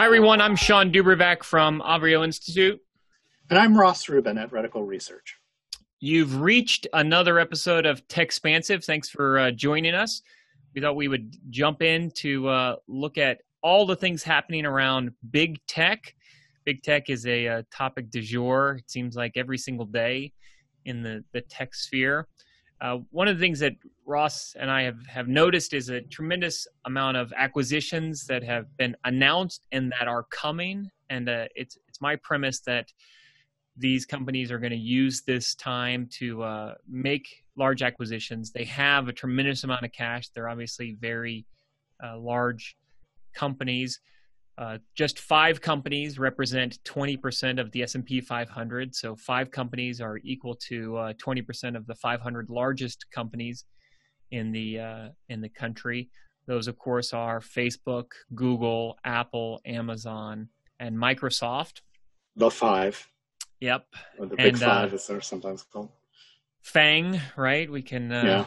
Hi, 0.00 0.06
everyone. 0.06 0.40
I'm 0.40 0.56
Shawn 0.56 0.90
DuBravac 0.90 1.42
from 1.42 1.82
Avrio 1.82 2.24
Institute. 2.24 2.80
And 3.50 3.58
I'm 3.58 3.76
Ross 3.76 4.08
Rubin 4.08 4.38
at 4.38 4.50
Reticle 4.50 4.86
Research. 4.86 5.36
You've 5.98 6.40
reached 6.40 6.86
another 6.94 7.38
episode 7.38 7.84
of 7.84 8.08
Techspansive. 8.08 8.82
Thanks 8.82 9.10
for 9.10 9.38
uh, 9.38 9.50
joining 9.50 9.94
us. 9.94 10.22
We 10.74 10.80
thought 10.80 10.96
we 10.96 11.08
would 11.08 11.36
jump 11.50 11.82
in 11.82 12.12
to 12.12 12.48
uh, 12.48 12.76
look 12.88 13.18
at 13.18 13.42
all 13.62 13.84
the 13.84 13.94
things 13.94 14.22
happening 14.22 14.64
around 14.64 15.10
big 15.32 15.58
tech. 15.66 16.14
Big 16.64 16.82
tech 16.82 17.10
is 17.10 17.26
a, 17.26 17.46
uh, 17.46 17.62
topic 17.70 18.10
du 18.10 18.22
jour, 18.22 18.76
it 18.78 18.90
seems 18.90 19.16
like 19.16 19.32
every 19.36 19.58
single 19.58 19.84
day 19.84 20.32
in 20.86 21.02
the, 21.02 21.22
the 21.34 21.42
tech 21.42 21.74
sphere. 21.74 22.26
Uh, 22.80 22.98
one 23.10 23.28
of 23.28 23.36
the 23.36 23.40
things 23.40 23.58
that 23.58 23.74
Ross 24.06 24.56
and 24.58 24.70
I 24.70 24.82
have, 24.82 25.04
have 25.06 25.28
noticed 25.28 25.74
is 25.74 25.90
a 25.90 26.00
tremendous 26.00 26.66
amount 26.86 27.16
of 27.16 27.32
acquisitions 27.36 28.24
that 28.26 28.42
have 28.42 28.74
been 28.78 28.96
announced 29.04 29.66
and 29.70 29.92
that 29.92 30.08
are 30.08 30.24
coming. 30.24 30.90
And 31.10 31.28
uh, 31.28 31.46
it's 31.54 31.76
it's 31.88 32.00
my 32.00 32.16
premise 32.16 32.60
that 32.60 32.92
these 33.76 34.06
companies 34.06 34.50
are 34.50 34.58
going 34.58 34.72
to 34.72 34.76
use 34.76 35.22
this 35.22 35.54
time 35.54 36.08
to 36.12 36.42
uh, 36.42 36.74
make 36.88 37.44
large 37.56 37.82
acquisitions. 37.82 38.50
They 38.50 38.64
have 38.64 39.08
a 39.08 39.12
tremendous 39.12 39.64
amount 39.64 39.84
of 39.84 39.92
cash. 39.92 40.28
They're 40.28 40.48
obviously 40.48 40.96
very 41.00 41.46
uh, 42.02 42.18
large 42.18 42.76
companies. 43.34 44.00
Uh, 44.60 44.76
just 44.94 45.18
five 45.18 45.58
companies 45.62 46.18
represent 46.18 46.78
20% 46.84 47.58
of 47.58 47.72
the 47.72 47.82
S&P 47.82 48.20
500. 48.20 48.94
So 48.94 49.16
five 49.16 49.50
companies 49.50 50.02
are 50.02 50.18
equal 50.22 50.54
to 50.68 50.98
uh, 50.98 51.12
20% 51.14 51.76
of 51.76 51.86
the 51.86 51.94
500 51.94 52.50
largest 52.50 53.06
companies 53.10 53.64
in 54.30 54.52
the 54.52 54.78
uh, 54.78 55.08
in 55.30 55.40
the 55.40 55.48
country. 55.48 56.10
Those, 56.46 56.68
of 56.68 56.76
course, 56.78 57.14
are 57.14 57.40
Facebook, 57.40 58.08
Google, 58.34 58.98
Apple, 59.02 59.62
Amazon, 59.64 60.50
and 60.78 60.94
Microsoft. 60.94 61.80
The 62.36 62.50
five. 62.50 63.08
Yep. 63.60 63.86
Or 64.18 64.26
the 64.26 64.36
big 64.36 64.54
and, 64.54 64.62
uh, 64.62 64.66
five, 64.66 64.92
as 64.92 65.06
they're 65.06 65.22
sometimes 65.22 65.62
called. 65.62 65.88
FANG, 66.60 67.18
right? 67.34 67.70
We 67.70 67.80
can. 67.80 68.12
Uh, 68.12 68.22
yeah 68.24 68.44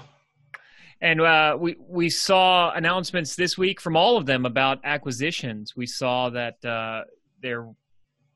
and 1.04 1.20
uh, 1.20 1.58
we 1.60 1.76
we 1.88 2.10
saw 2.10 2.72
announcements 2.72 3.36
this 3.36 3.58
week 3.58 3.82
from 3.82 3.98
all 3.98 4.16
of 4.16 4.26
them 4.26 4.46
about 4.46 4.80
acquisitions. 4.86 5.76
We 5.76 5.86
saw 5.86 6.30
that 6.30 6.64
uh, 6.64 7.04
their 7.42 7.68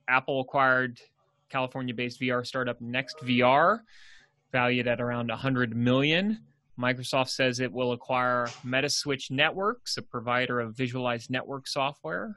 Apple 0.09 0.41
acquired 0.41 0.99
California-based 1.49 2.19
VR 2.19 2.45
startup 2.45 2.81
NextVR, 2.81 3.79
valued 4.51 4.85
at 4.85 4.99
around 4.99 5.29
100 5.29 5.77
million. 5.77 6.43
Microsoft 6.77 7.29
says 7.29 7.61
it 7.61 7.71
will 7.71 7.93
acquire 7.93 8.47
Metaswitch 8.65 9.31
Networks, 9.31 9.95
a 9.95 10.01
provider 10.01 10.59
of 10.59 10.75
virtualized 10.75 11.29
network 11.29 11.69
software, 11.69 12.35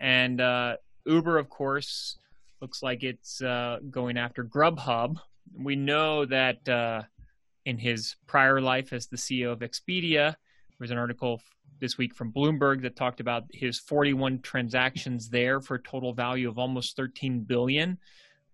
and 0.00 0.40
uh, 0.40 0.76
Uber, 1.04 1.36
of 1.36 1.50
course, 1.50 2.16
looks 2.62 2.82
like 2.82 3.04
it's 3.04 3.42
uh, 3.42 3.80
going 3.90 4.16
after 4.16 4.44
Grubhub. 4.44 5.16
We 5.54 5.76
know 5.76 6.24
that 6.24 6.66
uh, 6.66 7.02
in 7.68 7.76
his 7.76 8.16
prior 8.26 8.62
life 8.62 8.94
as 8.94 9.08
the 9.08 9.16
CEO 9.18 9.52
of 9.52 9.58
Expedia. 9.58 10.32
There 10.32 10.80
was 10.80 10.90
an 10.90 10.96
article 10.96 11.42
this 11.80 11.98
week 11.98 12.14
from 12.14 12.32
Bloomberg 12.32 12.80
that 12.80 12.96
talked 12.96 13.20
about 13.20 13.44
his 13.52 13.78
41 13.78 14.40
transactions 14.40 15.28
there 15.28 15.60
for 15.60 15.74
a 15.74 15.82
total 15.82 16.14
value 16.14 16.48
of 16.48 16.58
almost 16.58 16.96
13 16.96 17.40
billion. 17.40 17.98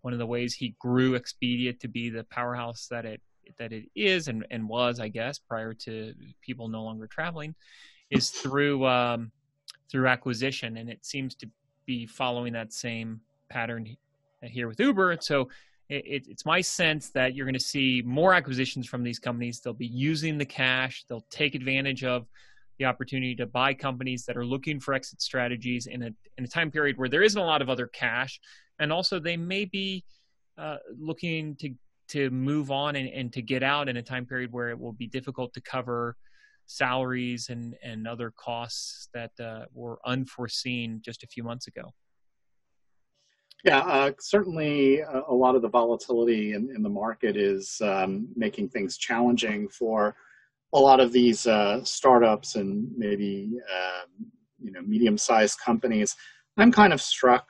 One 0.00 0.12
of 0.12 0.18
the 0.18 0.26
ways 0.26 0.52
he 0.52 0.74
grew 0.80 1.16
Expedia 1.16 1.78
to 1.78 1.86
be 1.86 2.10
the 2.10 2.24
powerhouse 2.24 2.88
that 2.90 3.04
it 3.04 3.22
that 3.56 3.72
it 3.72 3.84
is 3.94 4.26
and, 4.26 4.44
and 4.50 4.68
was, 4.68 4.98
I 4.98 5.08
guess, 5.08 5.38
prior 5.38 5.74
to 5.74 6.12
people 6.40 6.66
no 6.66 6.82
longer 6.82 7.06
traveling, 7.06 7.54
is 8.10 8.30
through 8.30 8.84
um, 8.84 9.30
through 9.88 10.08
acquisition, 10.08 10.76
and 10.76 10.90
it 10.90 11.06
seems 11.06 11.36
to 11.36 11.48
be 11.86 12.04
following 12.04 12.54
that 12.54 12.72
same 12.72 13.20
pattern 13.48 13.96
here 14.42 14.66
with 14.66 14.80
Uber. 14.80 15.18
So 15.20 15.50
it, 15.94 16.26
it's 16.28 16.44
my 16.44 16.60
sense 16.60 17.10
that 17.10 17.34
you're 17.34 17.46
going 17.46 17.54
to 17.54 17.60
see 17.60 18.02
more 18.04 18.34
acquisitions 18.34 18.86
from 18.86 19.02
these 19.02 19.18
companies. 19.18 19.60
They'll 19.60 19.72
be 19.72 19.86
using 19.86 20.38
the 20.38 20.44
cash. 20.44 21.04
They'll 21.08 21.26
take 21.30 21.54
advantage 21.54 22.04
of 22.04 22.26
the 22.78 22.84
opportunity 22.84 23.34
to 23.36 23.46
buy 23.46 23.74
companies 23.74 24.24
that 24.24 24.36
are 24.36 24.44
looking 24.44 24.80
for 24.80 24.94
exit 24.94 25.22
strategies 25.22 25.86
in 25.86 26.02
a 26.02 26.10
in 26.38 26.44
a 26.44 26.48
time 26.48 26.70
period 26.70 26.98
where 26.98 27.08
there 27.08 27.22
isn't 27.22 27.40
a 27.40 27.44
lot 27.44 27.62
of 27.62 27.68
other 27.68 27.86
cash, 27.86 28.40
and 28.78 28.92
also 28.92 29.20
they 29.20 29.36
may 29.36 29.64
be 29.64 30.04
uh, 30.58 30.78
looking 30.98 31.56
to 31.56 31.74
to 32.06 32.30
move 32.30 32.70
on 32.70 32.96
and, 32.96 33.08
and 33.08 33.32
to 33.32 33.42
get 33.42 33.62
out 33.62 33.88
in 33.88 33.96
a 33.96 34.02
time 34.02 34.26
period 34.26 34.52
where 34.52 34.70
it 34.70 34.78
will 34.78 34.92
be 34.92 35.06
difficult 35.06 35.52
to 35.54 35.60
cover 35.60 36.16
salaries 36.66 37.48
and 37.48 37.76
and 37.82 38.08
other 38.08 38.32
costs 38.36 39.08
that 39.14 39.30
uh, 39.40 39.64
were 39.72 39.98
unforeseen 40.06 41.00
just 41.04 41.22
a 41.22 41.26
few 41.26 41.44
months 41.44 41.66
ago. 41.66 41.92
Yeah, 43.64 43.78
uh, 43.78 44.12
certainly 44.20 45.00
a, 45.00 45.08
uh, 45.08 45.22
a, 45.28 45.34
lot 45.34 45.56
of 45.56 45.62
the 45.62 45.70
volatility 45.70 46.52
in, 46.52 46.68
in 46.76 46.82
the 46.82 46.88
market 46.90 47.34
is 47.34 47.80
um, 47.82 48.28
making 48.36 48.68
things 48.68 48.98
challenging 48.98 49.68
for 49.68 50.14
a 50.74 50.78
lot 50.78 51.00
of 51.00 51.12
these 51.12 51.46
uh, 51.46 51.82
startups 51.82 52.56
and 52.56 52.86
maybe 52.94 53.52
um, 53.74 54.26
you 54.62 54.70
know 54.70 54.82
medium-sized 54.82 55.58
companies. 55.60 56.14
I'm 56.58 56.72
kind 56.72 56.92
of 56.92 57.00
struck 57.00 57.48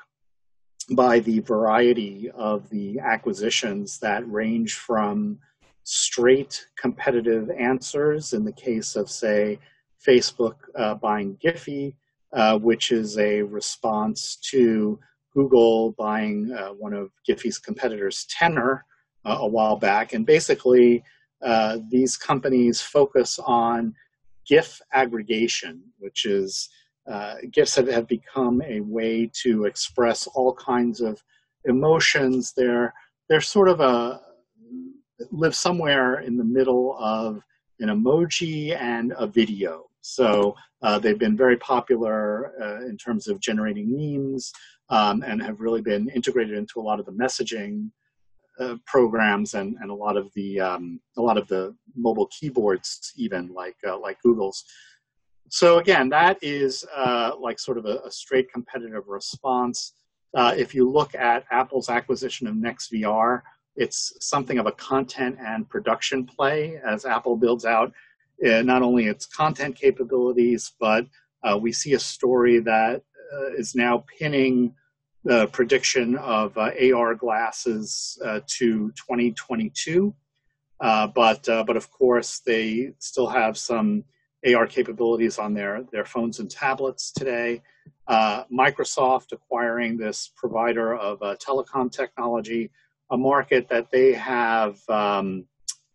by 0.93 1.19
the 1.19 1.41
variety 1.41 2.31
of 2.35 2.69
the 2.71 3.01
acquisitions 3.01 3.99
that 3.99 4.31
range 4.31 4.75
from 4.75 5.41
straight 5.83 6.65
competitive 6.79 7.51
answers 7.51 8.35
in 8.35 8.45
the 8.45 8.53
case 8.53 8.95
of 8.95 9.11
say 9.11 9.59
Facebook 10.07 10.55
uh, 10.77 10.95
buying 10.95 11.37
Giphy, 11.45 11.95
uh, 12.33 12.57
which 12.59 12.93
is 12.93 13.19
a 13.19 13.43
response 13.43 14.37
to 14.51 15.01
Google 15.35 15.93
buying 15.93 16.53
uh, 16.53 16.69
one 16.69 16.93
of 16.93 17.11
Giphy's 17.29 17.59
competitors, 17.59 18.27
Tenor, 18.31 18.85
uh, 19.25 19.39
a 19.41 19.47
while 19.47 19.77
back. 19.77 20.13
And 20.13 20.25
basically, 20.25 21.03
uh, 21.43 21.79
these 21.91 22.17
companies 22.17 22.81
focus 22.81 23.39
on 23.45 23.95
GIF 24.47 24.81
aggregation, 24.93 25.83
which 25.99 26.25
is 26.25 26.69
uh, 27.11 27.35
GIFs 27.51 27.75
have, 27.77 27.89
have 27.89 28.09
become 28.09 28.63
a 28.63 28.81
way 28.81 29.31
to 29.43 29.65
express 29.65 30.27
all 30.29 30.55
kinds 30.55 31.01
of 31.01 31.23
emotions. 31.65 32.53
They're, 32.57 32.95
they're 33.29 33.41
sort 33.41 33.69
of 33.69 33.81
a, 33.81 34.21
live 35.31 35.55
somewhere 35.55 36.21
in 36.21 36.37
the 36.37 36.45
middle 36.45 36.97
of 36.99 37.43
an 37.81 37.89
emoji 37.89 38.77
and 38.79 39.13
a 39.17 39.27
video. 39.27 39.87
So 40.05 40.55
uh, 40.83 40.99
they've 40.99 41.19
been 41.19 41.37
very 41.37 41.57
popular 41.57 42.53
uh, 42.63 42.85
in 42.85 42.99
terms 42.99 43.27
of 43.27 43.41
generating 43.41 43.91
memes 43.91 44.53
um, 44.91 45.25
and 45.27 45.43
have 45.43 45.61
really 45.61 45.81
been 45.81 46.11
integrated 46.11 46.59
into 46.59 46.79
a 46.79 46.83
lot 46.83 47.01
of 47.01 47.07
the 47.07 47.13
messaging 47.13 47.91
uh, 48.61 48.77
programs 48.87 49.55
and, 49.55 49.77
and 49.81 49.91
a 49.91 49.95
lot 49.95 50.19
of 50.19 50.31
the 50.35 50.61
um, 50.61 51.01
a 51.17 51.23
lot 51.23 51.39
of 51.39 51.49
the 51.49 51.75
mobile 51.97 52.27
keyboards 52.27 53.15
even 53.17 53.51
like 53.55 53.77
uh, 53.89 53.99
like 53.99 54.19
Google's. 54.23 54.65
So 55.49 55.79
again, 55.79 56.11
that 56.11 56.39
is 56.43 56.85
uh, 56.95 57.33
like 57.41 57.59
sort 57.59 57.79
of 57.79 57.87
a, 57.87 58.01
a 58.05 58.11
straight 58.11 58.53
competitive 58.53 59.09
response. 59.09 59.95
Uh, 60.37 60.55
if 60.55 60.75
you 60.75 60.89
look 60.89 61.15
at 61.15 61.47
Apple's 61.51 61.89
acquisition 61.89 62.47
of 62.47 62.55
NextVR, 62.57 63.41
it's 63.77 64.13
something 64.21 64.59
of 64.59 64.67
a 64.67 64.73
content 64.73 65.39
and 65.41 65.69
production 65.69 66.27
play 66.27 66.79
as 66.87 67.07
Apple 67.07 67.37
builds 67.37 67.65
out 67.65 67.93
not 68.41 68.83
only 68.83 69.07
its 69.07 69.27
content 69.27 69.77
capabilities, 69.77 70.73
but 70.79 71.07
uh, 71.45 71.59
we 71.59 71.73
see 71.73 71.93
a 71.93 71.99
story 71.99 72.59
that 72.61 73.03
uh, 73.35 73.53
is 73.57 73.75
now 73.75 74.05
pinning 74.19 74.75
the 75.25 75.47
prediction 75.49 76.17
of 76.17 76.57
uh, 76.57 76.71
AR 76.95 77.15
glasses 77.15 78.19
uh, 78.25 78.41
to 78.47 78.91
2022. 78.93 80.15
Uh, 80.81 81.07
but 81.07 81.45
but 81.67 81.77
of 81.77 81.91
course, 81.91 82.41
they 82.45 82.93
still 82.99 83.29
have 83.29 83.57
some 83.57 84.05
AR 84.47 84.67
capabilities 84.67 85.39
on 85.39 85.55
their 85.55 85.85
their 85.93 86.05
phones 86.05 86.41
and 86.41 86.51
tablets 86.51 87.13
today. 87.13 87.63
Microsoft 88.11 89.33
acquiring 89.33 89.97
this 89.97 90.31
provider 90.37 90.95
of 90.95 91.21
telecom 91.39 91.91
technology, 91.91 92.71
a 93.11 93.17
market 93.17 93.69
that 93.69 93.91
they 93.91 94.13
have 94.13 94.79
um, 94.91 95.47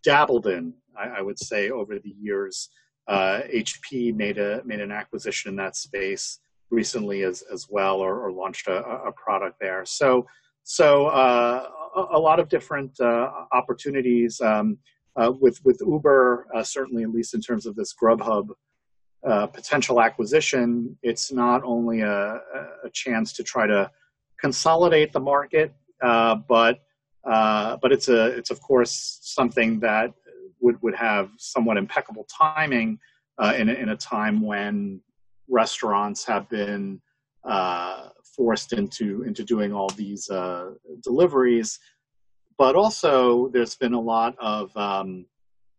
dabbled 0.03 0.47
in, 0.47 0.73
I, 0.99 1.19
I, 1.19 1.21
would 1.21 1.39
say, 1.39 1.69
over 1.69 1.97
the 1.99 2.13
years. 2.19 2.69
Uh, 3.07 3.41
HP 3.51 4.15
made 4.15 4.37
a 4.37 4.61
made 4.65 4.81
an 4.81 4.91
acquisition 4.91 5.49
in 5.49 5.55
that 5.55 5.75
space 5.75 6.39
recently 6.69 7.23
as 7.23 7.43
as 7.51 7.67
well, 7.69 7.95
or, 7.95 8.19
or 8.19 8.31
launched 8.31 8.67
a, 8.67 8.83
a, 8.85 9.11
product 9.13 9.57
there. 9.59 9.83
So 9.85 10.27
so 10.63 11.07
uh, 11.07 11.67
a, 11.95 12.17
a, 12.17 12.19
lot 12.19 12.39
of 12.39 12.47
different 12.47 12.99
uh, 12.99 13.31
opportunities 13.51 14.39
um, 14.41 14.77
uh, 15.15 15.31
with 15.41 15.59
with 15.65 15.81
Uber, 15.85 16.47
uh, 16.53 16.63
certainly 16.63 17.01
at 17.01 17.09
least 17.09 17.33
in 17.33 17.41
terms 17.41 17.65
of 17.65 17.75
this 17.75 17.93
Grubhub 17.99 18.49
uh, 19.27 19.47
potential 19.47 19.99
acquisition. 19.99 20.95
It's 21.01 21.31
not 21.31 21.63
only 21.63 22.01
a, 22.01 22.39
a, 22.83 22.89
chance 22.93 23.33
to 23.33 23.43
try 23.43 23.65
to 23.65 23.89
consolidate 24.39 25.11
the 25.11 25.19
market, 25.19 25.73
but 26.01 26.81
but 27.23 27.91
it's 27.91 28.07
a 28.07 28.27
it's 28.37 28.51
of 28.51 28.61
course 28.61 29.19
something 29.23 29.79
that 29.79 30.13
would 30.61 30.81
would 30.81 30.95
have 30.95 31.31
somewhat 31.37 31.77
impeccable 31.77 32.25
timing 32.29 32.99
uh, 33.37 33.53
in, 33.57 33.69
in 33.69 33.89
a 33.89 33.95
time 33.95 34.41
when 34.41 35.01
restaurants 35.49 36.25
have 36.25 36.47
been 36.49 37.01
uh, 37.43 38.09
forced 38.35 38.73
into 38.73 39.23
into 39.23 39.43
doing 39.43 39.73
all 39.73 39.89
these 39.89 40.29
uh, 40.29 40.71
deliveries. 41.03 41.79
But 42.57 42.75
also, 42.75 43.47
there's 43.49 43.75
been 43.75 43.93
a 43.93 43.99
lot 43.99 44.35
of 44.39 44.75
um, 44.75 45.25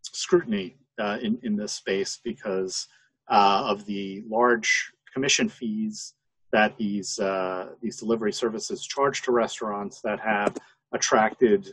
scrutiny 0.02 0.76
uh, 0.98 1.18
in 1.22 1.38
in 1.42 1.56
this 1.56 1.72
space 1.72 2.18
because 2.24 2.88
uh, 3.28 3.64
of 3.66 3.84
the 3.86 4.24
large 4.28 4.92
commission 5.12 5.48
fees 5.48 6.14
that 6.52 6.76
these 6.78 7.18
uh, 7.18 7.70
these 7.82 7.98
delivery 7.98 8.32
services 8.32 8.84
charge 8.86 9.22
to 9.22 9.32
restaurants 9.32 10.00
that 10.02 10.20
have 10.20 10.56
attracted 10.92 11.68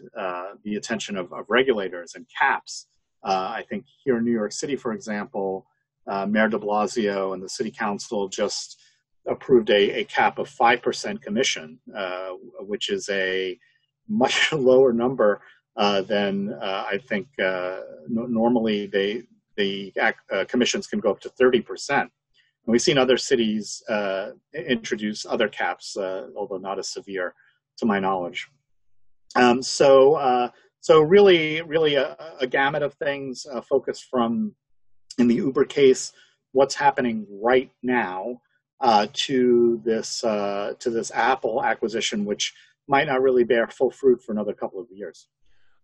the 0.64 0.76
attention 0.76 1.18
of, 1.18 1.34
of, 1.34 1.46
regulators 1.50 2.14
and 2.14 2.28
caps. 2.38 2.88
I 3.30 3.64
think 3.70 3.86
here 4.04 4.18
in 4.18 4.26
New 4.26 4.32
York 4.32 4.52
City, 4.52 4.76
for 4.76 4.94
example, 4.94 5.66
Mayor 6.08 6.48
De 6.48 6.58
Blasio 6.58 7.34
and 7.34 7.44
the 7.44 7.50
City 7.50 7.72
Council 7.72 8.28
just 8.28 8.80
approved 9.28 9.70
a, 9.70 10.00
a 10.00 10.04
cap 10.06 10.40
of 10.40 10.50
5% 10.50 11.22
commission, 11.22 11.80
uh, 11.96 12.30
which 12.60 12.90
is 12.90 13.10
a 13.10 13.58
much 14.08 14.52
lower 14.54 14.94
number 14.94 15.42
uh, 15.76 16.02
than 16.02 16.54
uh, 16.54 16.86
I 16.90 16.98
think 16.98 17.28
uh, 17.40 17.82
no, 18.08 18.26
normally 18.26 18.88
they, 18.88 19.24
the 19.56 19.94
uh, 20.02 20.46
commissions 20.48 20.88
can 20.88 21.00
go 21.00 21.12
up 21.12 21.20
to 21.22 21.30
30%. 21.30 22.02
And 22.02 22.10
we've 22.66 22.82
seen 22.82 22.98
other 22.98 23.18
cities 23.18 23.84
uh, 23.88 24.32
introduce 24.54 25.26
other 25.26 25.48
caps, 25.48 25.96
although 25.98 26.58
not 26.58 26.80
as 26.80 26.90
severe 26.90 27.34
to 27.78 27.86
my 27.86 28.00
knowledge. 28.00 28.48
Um, 29.36 29.62
so, 29.62 30.52
so 30.82 31.02
really, 31.02 31.62
really 31.62 31.96
a, 31.96 32.16
a 32.40 32.48
gamut 32.48 32.84
of 32.84 32.94
things 32.96 33.46
focused 33.68 34.06
from, 34.10 34.54
in 35.18 35.28
the 35.28 35.36
Uber 35.36 35.66
case, 35.66 36.14
what's 36.52 36.76
happening 36.76 37.26
right 37.42 37.72
now 37.84 38.42
uh, 38.82 39.08
to 39.14 39.82
this 39.84 40.24
uh, 40.24 40.74
to 40.80 40.90
this 40.90 41.12
Apple 41.12 41.64
acquisition, 41.64 42.26
which 42.26 42.54
might 42.88 43.08
not 43.08 43.22
really 43.22 43.44
bear 43.44 43.68
full 43.68 43.92
fruit 43.92 44.22
for 44.24 44.32
another 44.32 44.54
couple 44.54 44.80
of 44.80 44.88
years. 44.92 45.28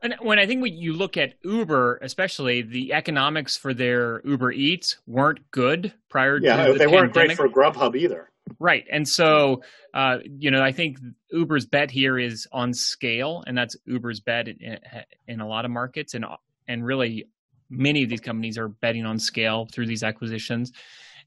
And 0.01 0.15
when 0.19 0.37
I 0.37 0.45
think 0.45 0.61
when 0.61 0.75
you 0.75 0.93
look 0.93 1.15
at 1.15 1.35
Uber, 1.43 1.99
especially 2.01 2.61
the 2.61 2.93
economics 2.93 3.55
for 3.55 3.73
their 3.73 4.21
Uber 4.25 4.51
Eats 4.51 4.97
weren't 5.07 5.49
good 5.51 5.93
prior 6.09 6.39
yeah, 6.39 6.65
to 6.65 6.73
the 6.73 6.79
they 6.79 6.85
pandemic. 6.85 6.93
weren't 6.93 7.13
great 7.13 7.37
for 7.37 7.49
Grubhub 7.49 7.95
either. 7.95 8.29
Right, 8.59 8.85
and 8.91 9.07
so 9.07 9.61
uh, 9.93 10.17
you 10.25 10.51
know 10.51 10.61
I 10.61 10.71
think 10.71 10.97
Uber's 11.31 11.65
bet 11.65 11.91
here 11.91 12.19
is 12.19 12.47
on 12.51 12.73
scale, 12.73 13.43
and 13.47 13.57
that's 13.57 13.75
Uber's 13.85 14.19
bet 14.19 14.47
in, 14.47 14.79
in 15.27 15.41
a 15.41 15.47
lot 15.47 15.65
of 15.65 15.71
markets, 15.71 16.13
and 16.13 16.25
and 16.67 16.85
really 16.85 17.25
many 17.69 18.03
of 18.03 18.09
these 18.09 18.21
companies 18.21 18.57
are 18.57 18.67
betting 18.67 19.05
on 19.05 19.17
scale 19.17 19.67
through 19.71 19.87
these 19.87 20.03
acquisitions 20.03 20.71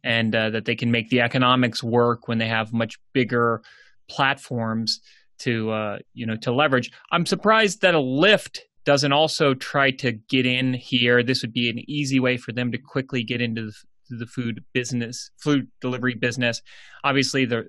and 0.04 0.34
uh, 0.34 0.50
that 0.50 0.64
they 0.64 0.76
can 0.76 0.90
make 0.90 1.08
the 1.08 1.20
economics 1.20 1.82
work 1.82 2.28
when 2.28 2.38
they 2.38 2.46
have 2.46 2.72
much 2.72 2.96
bigger 3.12 3.62
platforms 4.08 5.00
to 5.38 5.70
uh, 5.70 5.98
you 6.14 6.26
know 6.26 6.36
to 6.36 6.52
leverage. 6.52 6.90
I'm 7.10 7.26
surprised 7.26 7.82
that 7.82 7.94
a 7.94 7.98
Lyft 7.98 8.58
doesn't 8.84 9.12
also 9.12 9.52
try 9.52 9.90
to 9.90 10.12
get 10.12 10.46
in 10.46 10.72
here. 10.74 11.22
This 11.22 11.42
would 11.42 11.52
be 11.52 11.69
an 11.69 11.78
easy 11.88 12.20
way 12.20 12.36
for 12.36 12.52
them 12.52 12.70
to 12.72 12.78
quickly 12.78 13.24
get 13.24 13.40
into 13.40 13.66
the, 13.66 13.72
the 14.08 14.26
food 14.26 14.64
business, 14.73 15.31
food 15.38 15.69
delivery 15.81 16.14
business. 16.14 16.62
Obviously, 17.05 17.44
the 17.44 17.69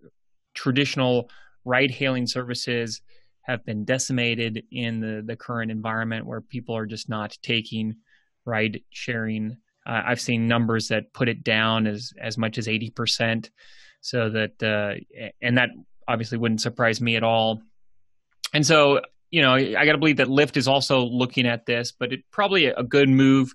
traditional 0.53 1.29
ride-hailing 1.65 2.27
services 2.27 3.01
have 3.41 3.65
been 3.65 3.85
decimated 3.85 4.63
in 4.71 4.99
the, 4.99 5.23
the 5.25 5.35
current 5.35 5.71
environment 5.71 6.25
where 6.25 6.41
people 6.41 6.75
are 6.75 6.85
just 6.85 7.09
not 7.09 7.37
taking 7.41 7.95
ride 8.45 8.81
sharing 8.89 9.57
uh, 9.87 10.03
I've 10.05 10.19
seen 10.19 10.47
numbers 10.47 10.89
that 10.89 11.13
put 11.13 11.29
it 11.29 11.43
down 11.43 11.87
as 11.87 12.11
as 12.19 12.37
much 12.37 12.57
as 12.57 12.67
eighty 12.67 12.89
percent. 12.89 13.49
So 14.01 14.29
that 14.29 14.61
uh, 14.61 14.95
and 15.41 15.57
that 15.57 15.69
obviously 16.07 16.37
wouldn't 16.37 16.61
surprise 16.61 16.99
me 16.99 17.15
at 17.15 17.23
all. 17.23 17.61
And 18.53 18.65
so 18.65 19.01
you 19.31 19.41
know 19.41 19.53
I 19.53 19.85
got 19.85 19.93
to 19.93 19.97
believe 19.97 20.17
that 20.17 20.27
Lyft 20.27 20.57
is 20.57 20.67
also 20.67 21.05
looking 21.05 21.47
at 21.47 21.65
this, 21.65 21.93
but 21.97 22.11
it 22.11 22.19
probably 22.31 22.65
a 22.65 22.83
good 22.83 23.07
move 23.07 23.53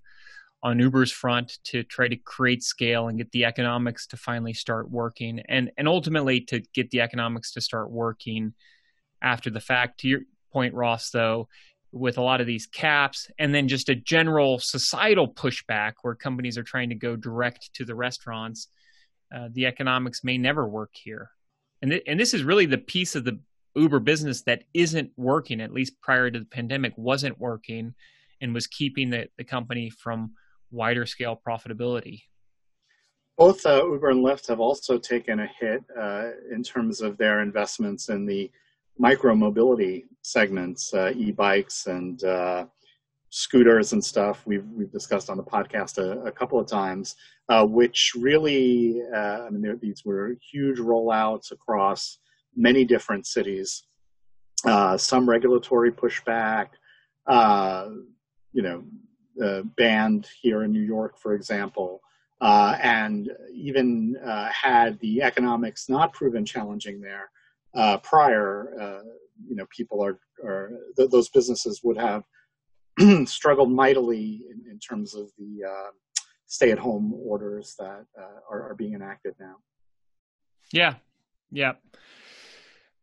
on 0.63 0.79
Uber's 0.79 1.11
front 1.11 1.59
to 1.65 1.83
try 1.83 2.07
to 2.09 2.17
create 2.17 2.63
scale 2.63 3.09
and 3.09 3.19
get 3.19 3.33
the 3.33 3.45
economics 3.45 4.07
to 4.09 4.17
finally 4.17 4.53
start 4.55 4.91
working, 4.91 5.41
and 5.49 5.71
and 5.77 5.89
ultimately 5.89 6.41
to 6.43 6.61
get 6.75 6.91
the 6.91 7.01
economics 7.01 7.53
to 7.53 7.61
start 7.61 7.91
working 7.91 8.55
after 9.21 9.51
the 9.51 9.61
fact. 9.61 10.01
To 10.01 10.09
your 10.09 10.21
point, 10.53 10.75
Ross, 10.75 11.11
though, 11.11 11.49
with 11.93 12.17
a 12.17 12.23
lot 12.23 12.41
of 12.41 12.47
these 12.47 12.67
caps 12.67 13.31
and 13.39 13.55
then 13.55 13.69
just 13.69 13.91
a 13.91 13.95
general 13.95 14.59
societal 14.59 15.29
pushback 15.29 15.93
where 16.01 16.15
companies 16.15 16.57
are 16.57 16.63
trying 16.63 16.89
to 16.89 16.95
go 16.95 17.15
direct 17.15 17.73
to 17.75 17.85
the 17.85 17.95
restaurants 17.95 18.69
uh, 19.35 19.49
the 19.53 19.67
economics 19.67 20.25
may 20.25 20.39
never 20.39 20.67
work 20.67 20.91
here 20.95 21.31
and, 21.83 21.91
th- 21.91 22.03
and 22.07 22.19
this 22.19 22.33
is 22.33 22.43
really 22.45 22.67
the 22.67 22.79
piece 22.79 23.15
of 23.15 23.25
the 23.25 23.39
uber 23.75 24.01
business 24.01 24.43
that 24.43 24.65
isn't 24.75 25.11
working 25.17 25.61
at 25.61 25.73
least 25.73 26.01
prior 26.01 26.31
to 26.31 26.39
the 26.39 26.47
pandemic 26.47 26.93
wasn't 26.97 27.39
working 27.39 27.95
and 28.41 28.55
was 28.55 28.67
keeping 28.67 29.11
the, 29.11 29.29
the 29.37 29.45
company 29.45 29.91
from 29.91 30.33
wider 30.73 31.07
scale 31.07 31.41
profitability 31.47 32.23
both 33.39 33.65
uh, 33.67 33.85
uber 33.87 34.11
and 34.11 34.25
lyft 34.25 34.47
have 34.49 34.61
also 34.61 34.99
taken 34.99 35.41
a 35.41 35.49
hit 35.59 35.83
uh, 35.99 36.31
in 36.51 36.63
terms 36.63 37.01
of 37.01 37.17
their 37.19 37.41
investments 37.41 38.09
in 38.09 38.27
the 38.27 38.51
micro 38.99 39.35
mobility 39.35 40.05
segments, 40.23 40.93
uh, 40.95 41.13
e-bikes 41.17 41.87
and 41.87 42.23
uh, 42.25 42.67
scooters 43.31 43.95
and 43.95 44.05
stuff. 44.05 44.43
We've 44.47 44.67
we've 44.69 44.93
discussed 44.93 45.31
on 45.31 45.39
the 45.39 45.43
podcast 45.43 45.99
a, 45.99 46.21
a 46.27 46.33
couple 46.33 46.61
of 46.61 46.67
times, 46.67 47.17
uh, 47.49 47.65
which 47.67 48.13
really, 48.17 49.03
uh, 49.15 49.47
I 49.47 49.51
mean, 49.51 49.79
these 49.81 50.05
were 50.05 50.37
huge 50.53 50.79
rollouts 50.79 51.53
across 51.53 52.19
many 52.55 52.85
different 52.85 53.27
cities. 53.27 53.85
Some 54.99 55.29
regulatory 55.29 55.91
pushback, 55.91 56.69
you 58.53 58.63
know, 58.63 58.85
banned 59.77 60.29
here 60.41 60.65
in 60.65 60.73
New 60.73 60.83
York, 60.83 61.19
for 61.19 61.35
example. 61.35 62.01
and 62.41 63.31
even 63.53 64.17
had 64.53 64.99
the 65.01 65.23
economics 65.23 65.89
not 65.89 66.13
proven 66.13 66.45
challenging 66.45 67.01
there, 67.01 67.31
uh, 67.75 67.99
prior, 67.99 68.75
uh, 68.81 69.03
you 69.47 69.57
know, 69.57 69.67
people 69.71 70.05
are, 70.05 70.19
are 70.45 70.73
th- 70.97 71.11
those 71.11 71.29
businesses 71.31 71.81
would 71.83 71.97
have 71.97 72.25
struggled 73.27 73.71
mightily 73.71 74.43
in, 74.51 74.71
in, 74.71 74.79
terms 74.79 75.15
of 75.15 75.31
the 75.39 75.65
uh, 75.65 75.91
stay-at-home 76.47 77.15
orders 77.15 77.75
that 77.79 78.05
uh, 78.19 78.41
are, 78.51 78.71
are, 78.71 78.75
being 78.75 78.93
enacted 78.93 79.35
now. 79.41 79.57
Yeah, 80.71 80.97
yeah. 81.51 81.73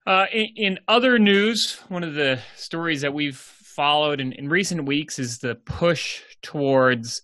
Uh, 0.05 0.25
in, 0.31 0.47
in, 0.55 0.79
other 0.87 1.17
news, 1.17 1.79
one 1.87 2.03
of 2.03 2.13
the 2.13 2.39
stories 2.55 3.01
that 3.01 3.13
we've 3.13 3.37
followed 3.79 4.19
in, 4.19 4.33
in 4.33 4.49
recent 4.49 4.83
weeks 4.83 5.19
is 5.19 5.37
the 5.37 5.55
push 5.55 6.21
towards 6.41 7.21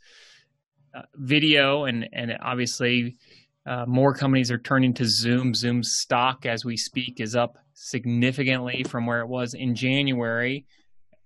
uh, 0.95 1.01
video, 1.15 1.83
and 1.83 2.07
and 2.13 2.31
obviously 2.41 3.17
uh, 3.65 3.83
more 3.85 4.13
companies 4.13 4.49
are 4.49 4.57
turning 4.57 4.93
to 4.93 5.03
Zoom. 5.03 5.53
Zoom's 5.53 5.91
stock, 5.91 6.45
as 6.45 6.63
we 6.63 6.77
speak, 6.77 7.19
is 7.19 7.35
up 7.35 7.57
significantly 7.73 8.85
from 8.87 9.05
where 9.05 9.19
it 9.19 9.27
was 9.27 9.53
in 9.53 9.75
January. 9.75 10.65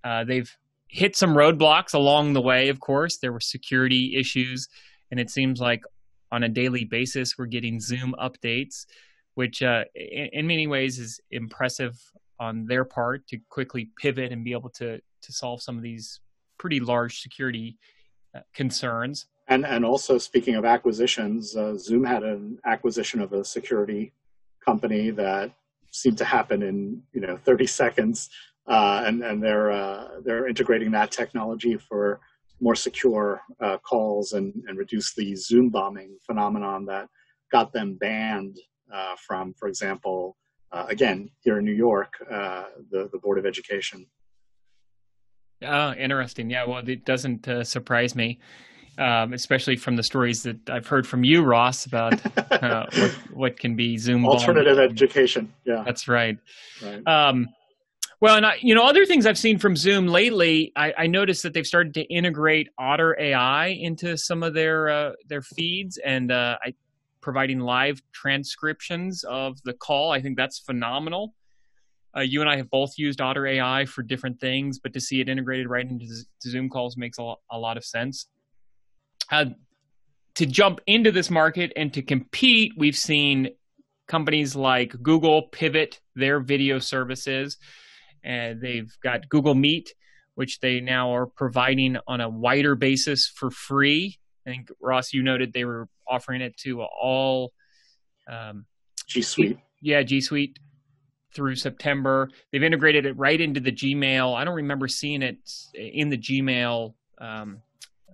Uh, 0.02 0.24
they've 0.24 0.52
hit 0.88 1.14
some 1.14 1.36
roadblocks 1.36 1.94
along 1.94 2.32
the 2.32 2.42
way, 2.42 2.68
of 2.68 2.80
course. 2.80 3.18
There 3.18 3.32
were 3.32 3.38
security 3.38 4.16
issues, 4.18 4.66
and 5.12 5.20
it 5.20 5.30
seems 5.30 5.60
like 5.60 5.84
on 6.32 6.42
a 6.42 6.48
daily 6.48 6.84
basis 6.84 7.38
we're 7.38 7.46
getting 7.46 7.78
Zoom 7.78 8.16
updates, 8.20 8.84
which 9.34 9.62
uh, 9.62 9.84
in, 9.94 10.30
in, 10.32 10.46
many 10.48 10.66
ways 10.66 10.98
is 10.98 11.20
impressive 11.30 11.96
on 12.40 12.66
their 12.66 12.84
part 12.84 13.28
to 13.28 13.38
quickly 13.48 13.90
pivot 13.96 14.32
and 14.32 14.42
be 14.42 14.50
able 14.50 14.70
to 14.70 15.00
to 15.22 15.32
solve 15.32 15.62
some 15.62 15.76
of 15.76 15.82
these 15.82 16.20
pretty 16.60 16.78
large 16.78 17.20
security 17.20 17.78
uh, 18.34 18.40
concerns. 18.54 19.26
And 19.48 19.66
and 19.66 19.84
also 19.84 20.18
speaking 20.18 20.54
of 20.54 20.64
acquisitions, 20.64 21.56
uh, 21.56 21.76
Zoom 21.76 22.04
had 22.04 22.22
an 22.22 22.58
acquisition 22.64 23.20
of 23.20 23.32
a 23.32 23.44
security 23.44 24.12
company 24.64 25.10
that 25.10 25.50
seemed 25.90 26.18
to 26.18 26.24
happen 26.24 26.62
in 26.62 27.02
you 27.12 27.20
know 27.22 27.36
30 27.36 27.66
seconds, 27.66 28.30
uh, 28.68 29.02
and 29.06 29.24
and 29.24 29.42
they're 29.42 29.72
uh, 29.72 30.20
they're 30.24 30.46
integrating 30.46 30.92
that 30.92 31.10
technology 31.10 31.76
for 31.76 32.20
more 32.60 32.76
secure 32.76 33.40
uh, 33.60 33.78
calls 33.78 34.34
and 34.34 34.52
and 34.68 34.78
reduce 34.78 35.14
the 35.14 35.34
Zoom 35.34 35.70
bombing 35.70 36.16
phenomenon 36.24 36.84
that 36.84 37.08
got 37.50 37.72
them 37.72 37.94
banned 37.94 38.56
from, 39.26 39.54
for 39.54 39.66
example, 39.66 40.36
again 40.72 41.28
here 41.40 41.58
in 41.58 41.64
New 41.64 41.78
York, 41.88 42.12
the 42.28 43.08
the 43.12 43.18
Board 43.18 43.38
of 43.38 43.46
Education. 43.46 44.06
Oh, 45.62 45.92
interesting. 45.92 46.50
Yeah, 46.50 46.66
well, 46.66 46.82
it 46.86 47.04
doesn't 47.04 47.46
surprise 47.66 48.14
me 48.14 48.38
um, 49.00 49.32
especially 49.32 49.76
from 49.76 49.96
the 49.96 50.02
stories 50.02 50.42
that 50.42 50.68
I've 50.68 50.86
heard 50.86 51.06
from 51.06 51.24
you, 51.24 51.42
Ross, 51.42 51.86
about 51.86 52.20
uh, 52.62 52.86
what, 52.92 53.10
what, 53.32 53.58
can 53.58 53.74
be 53.74 53.96
Zoom 53.96 54.26
alternative 54.26 54.78
education. 54.78 55.52
Yeah, 55.64 55.82
that's 55.84 56.06
right. 56.06 56.36
right. 56.82 57.06
Um, 57.06 57.48
well, 58.20 58.36
and 58.36 58.44
I, 58.44 58.56
you 58.60 58.74
know, 58.74 58.84
other 58.84 59.06
things 59.06 59.24
I've 59.24 59.38
seen 59.38 59.58
from 59.58 59.74
Zoom 59.74 60.06
lately, 60.06 60.72
I, 60.76 60.92
I, 60.98 61.06
noticed 61.06 61.42
that 61.44 61.54
they've 61.54 61.66
started 61.66 61.94
to 61.94 62.02
integrate 62.14 62.68
Otter 62.78 63.16
AI 63.18 63.68
into 63.68 64.18
some 64.18 64.42
of 64.42 64.52
their 64.52 64.90
uh, 64.90 65.12
their 65.26 65.40
feeds, 65.40 65.98
and 66.04 66.30
uh, 66.30 66.58
I 66.62 66.74
providing 67.22 67.60
live 67.60 68.02
transcriptions 68.12 69.24
of 69.24 69.56
the 69.64 69.72
call. 69.72 70.12
I 70.12 70.20
think 70.20 70.36
that's 70.36 70.58
phenomenal. 70.58 71.34
Uh, 72.16 72.20
you 72.20 72.40
and 72.40 72.50
I 72.50 72.56
have 72.56 72.70
both 72.70 72.98
used 72.98 73.20
Otter 73.20 73.46
AI 73.46 73.84
for 73.84 74.02
different 74.02 74.40
things, 74.40 74.78
but 74.78 74.92
to 74.94 75.00
see 75.00 75.20
it 75.20 75.28
integrated 75.28 75.68
right 75.68 75.88
into 75.88 76.06
Zoom 76.42 76.68
calls 76.68 76.96
makes 76.96 77.18
a, 77.18 77.34
a 77.50 77.58
lot 77.58 77.76
of 77.76 77.84
sense. 77.84 78.26
Uh, 79.30 79.46
to 80.34 80.46
jump 80.46 80.80
into 80.86 81.12
this 81.12 81.30
market 81.30 81.72
and 81.76 81.92
to 81.94 82.02
compete, 82.02 82.72
we've 82.76 82.96
seen 82.96 83.50
companies 84.08 84.56
like 84.56 85.00
Google 85.02 85.42
pivot 85.42 86.00
their 86.16 86.40
video 86.40 86.78
services, 86.80 87.56
and 88.24 88.60
they've 88.60 88.92
got 89.02 89.28
Google 89.28 89.54
Meet, 89.54 89.94
which 90.34 90.58
they 90.60 90.80
now 90.80 91.14
are 91.14 91.26
providing 91.26 91.96
on 92.08 92.20
a 92.20 92.28
wider 92.28 92.74
basis 92.74 93.28
for 93.28 93.50
free. 93.50 94.18
I 94.46 94.50
think 94.50 94.70
Ross, 94.80 95.12
you 95.12 95.22
noted 95.22 95.52
they 95.52 95.64
were 95.64 95.88
offering 96.08 96.40
it 96.40 96.56
to 96.58 96.82
all 96.82 97.52
um, 98.28 98.66
G 99.06 99.22
Suite. 99.22 99.58
Yeah, 99.80 100.02
G 100.02 100.20
Suite 100.20 100.58
through 101.34 101.56
September. 101.56 102.30
They've 102.52 102.62
integrated 102.62 103.06
it 103.06 103.16
right 103.16 103.40
into 103.40 103.60
the 103.60 103.72
Gmail. 103.72 104.36
I 104.36 104.44
don't 104.44 104.56
remember 104.56 104.88
seeing 104.88 105.22
it 105.22 105.38
in 105.74 106.08
the 106.08 106.18
Gmail 106.18 106.94
um, 107.20 107.62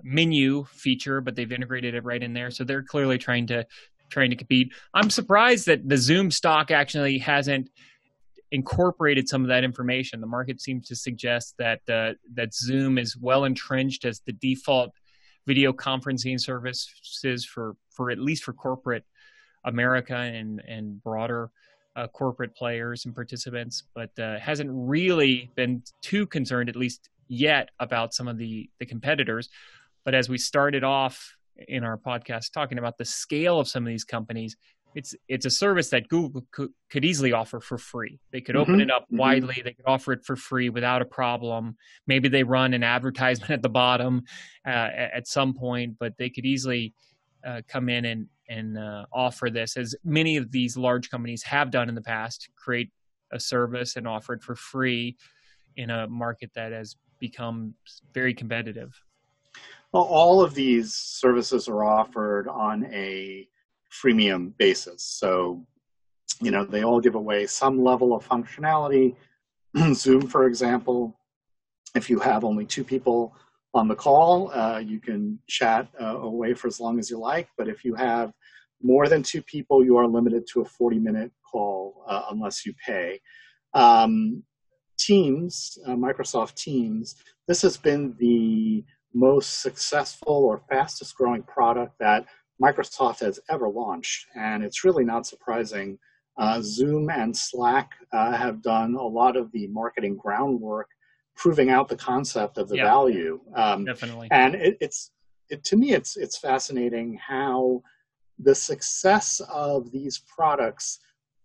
menu 0.02 0.64
feature, 0.64 1.20
but 1.20 1.34
they've 1.34 1.50
integrated 1.50 1.94
it 1.94 2.04
right 2.04 2.22
in 2.22 2.32
there. 2.32 2.50
So 2.50 2.64
they're 2.64 2.82
clearly 2.82 3.18
trying 3.18 3.46
to 3.48 3.66
trying 4.08 4.30
to 4.30 4.36
compete. 4.36 4.72
I'm 4.94 5.10
surprised 5.10 5.66
that 5.66 5.88
the 5.88 5.96
Zoom 5.96 6.30
stock 6.30 6.70
actually 6.70 7.18
hasn't 7.18 7.70
incorporated 8.52 9.28
some 9.28 9.42
of 9.42 9.48
that 9.48 9.64
information. 9.64 10.20
The 10.20 10.26
market 10.26 10.60
seems 10.60 10.86
to 10.88 10.96
suggest 10.96 11.54
that 11.58 11.80
uh, 11.88 12.14
that 12.34 12.54
Zoom 12.54 12.98
is 12.98 13.16
well 13.16 13.44
entrenched 13.44 14.04
as 14.04 14.20
the 14.20 14.32
default 14.32 14.92
video 15.46 15.72
conferencing 15.72 16.40
services 16.40 17.44
for 17.44 17.76
for 17.90 18.10
at 18.10 18.18
least 18.18 18.44
for 18.44 18.52
corporate 18.52 19.04
America 19.64 20.16
and 20.16 20.62
and 20.66 21.02
broader 21.02 21.50
uh, 21.96 22.06
corporate 22.08 22.54
players 22.54 23.06
and 23.06 23.14
participants, 23.14 23.84
but 23.94 24.10
uh, 24.18 24.38
hasn't 24.38 24.70
really 24.72 25.50
been 25.56 25.82
too 26.02 26.26
concerned, 26.26 26.68
at 26.68 26.76
least 26.76 27.08
yet, 27.28 27.70
about 27.80 28.14
some 28.14 28.28
of 28.28 28.38
the 28.38 28.68
the 28.78 28.86
competitors. 28.86 29.48
But 30.04 30.14
as 30.14 30.28
we 30.28 30.38
started 30.38 30.84
off 30.84 31.34
in 31.68 31.82
our 31.82 31.96
podcast 31.96 32.52
talking 32.52 32.78
about 32.78 32.98
the 32.98 33.04
scale 33.04 33.58
of 33.58 33.66
some 33.66 33.82
of 33.82 33.88
these 33.88 34.04
companies, 34.04 34.56
it's 34.94 35.14
it's 35.26 35.46
a 35.46 35.50
service 35.50 35.88
that 35.90 36.08
Google 36.08 36.44
could, 36.52 36.70
could 36.90 37.04
easily 37.04 37.32
offer 37.32 37.60
for 37.60 37.78
free. 37.78 38.20
They 38.30 38.42
could 38.42 38.56
open 38.56 38.74
mm-hmm. 38.74 38.82
it 38.82 38.90
up 38.90 39.04
mm-hmm. 39.04 39.16
widely. 39.16 39.62
They 39.64 39.72
could 39.72 39.86
offer 39.86 40.12
it 40.12 40.24
for 40.24 40.36
free 40.36 40.68
without 40.68 41.00
a 41.02 41.06
problem. 41.06 41.76
Maybe 42.06 42.28
they 42.28 42.44
run 42.44 42.74
an 42.74 42.82
advertisement 42.82 43.50
at 43.50 43.62
the 43.62 43.70
bottom 43.70 44.22
uh, 44.66 44.90
at 45.14 45.26
some 45.26 45.54
point, 45.54 45.96
but 45.98 46.12
they 46.18 46.28
could 46.28 46.44
easily 46.44 46.92
uh, 47.46 47.62
come 47.68 47.88
in 47.88 48.04
and 48.04 48.26
and 48.48 48.78
uh, 48.78 49.06
offer 49.12 49.50
this, 49.50 49.76
as 49.76 49.94
many 50.04 50.36
of 50.36 50.50
these 50.52 50.76
large 50.76 51.10
companies 51.10 51.42
have 51.42 51.70
done 51.70 51.88
in 51.88 51.94
the 51.94 52.02
past, 52.02 52.48
create 52.56 52.90
a 53.32 53.40
service 53.40 53.96
and 53.96 54.06
offer 54.06 54.34
it 54.34 54.42
for 54.42 54.54
free 54.54 55.16
in 55.76 55.90
a 55.90 56.06
market 56.08 56.50
that 56.54 56.72
has 56.72 56.96
become 57.18 57.74
very 58.14 58.34
competitive. 58.34 59.00
Well, 59.92 60.04
all 60.04 60.42
of 60.42 60.54
these 60.54 60.94
services 60.94 61.68
are 61.68 61.84
offered 61.84 62.48
on 62.48 62.86
a 62.92 63.48
freemium 63.90 64.56
basis. 64.58 65.02
So, 65.02 65.64
you 66.40 66.50
know, 66.50 66.64
they 66.64 66.84
all 66.84 67.00
give 67.00 67.14
away 67.14 67.46
some 67.46 67.82
level 67.82 68.14
of 68.14 68.28
functionality. 68.28 69.16
Zoom, 69.94 70.26
for 70.26 70.46
example, 70.46 71.18
if 71.94 72.10
you 72.10 72.18
have 72.20 72.44
only 72.44 72.66
two 72.66 72.84
people 72.84 73.34
on 73.76 73.88
the 73.88 73.94
call. 73.94 74.50
Uh, 74.52 74.78
you 74.78 75.00
can 75.00 75.38
chat 75.48 75.88
uh, 76.00 76.18
away 76.18 76.54
for 76.54 76.66
as 76.66 76.80
long 76.80 76.98
as 76.98 77.10
you 77.10 77.18
like, 77.18 77.48
but 77.56 77.68
if 77.68 77.84
you 77.84 77.94
have 77.94 78.32
more 78.82 79.08
than 79.08 79.22
two 79.22 79.42
people, 79.42 79.84
you 79.84 79.96
are 79.96 80.06
limited 80.06 80.46
to 80.52 80.62
a 80.62 80.64
40 80.64 80.98
minute 80.98 81.30
call 81.50 82.04
uh, 82.08 82.22
unless 82.30 82.66
you 82.66 82.72
pay. 82.84 83.20
Um, 83.74 84.42
Teams, 84.98 85.76
uh, 85.86 85.90
Microsoft 85.90 86.54
Teams, 86.54 87.16
this 87.46 87.60
has 87.60 87.76
been 87.76 88.14
the 88.18 88.82
most 89.12 89.60
successful 89.60 90.32
or 90.32 90.62
fastest 90.70 91.14
growing 91.16 91.42
product 91.42 91.92
that 92.00 92.24
Microsoft 92.62 93.20
has 93.20 93.38
ever 93.50 93.68
launched, 93.68 94.26
and 94.34 94.64
it's 94.64 94.84
really 94.84 95.04
not 95.04 95.26
surprising. 95.26 95.98
Uh, 96.38 96.60
Zoom 96.62 97.10
and 97.10 97.36
Slack 97.36 97.90
uh, 98.12 98.32
have 98.32 98.62
done 98.62 98.94
a 98.94 99.06
lot 99.06 99.36
of 99.36 99.52
the 99.52 99.66
marketing 99.68 100.16
groundwork 100.16 100.88
proving 101.36 101.70
out 101.70 101.88
the 101.88 101.96
concept 101.96 102.58
of 102.58 102.68
the 102.68 102.76
yeah, 102.76 102.84
value. 102.84 103.40
Um, 103.54 103.84
definitely. 103.84 104.28
And 104.30 104.54
it, 104.54 104.78
it's 104.80 105.12
it, 105.48 105.62
to 105.64 105.76
me, 105.76 105.92
it's 105.92 106.16
it's 106.16 106.38
fascinating 106.38 107.18
how 107.24 107.82
the 108.38 108.54
success 108.54 109.40
of 109.52 109.92
these 109.92 110.18
products 110.18 110.98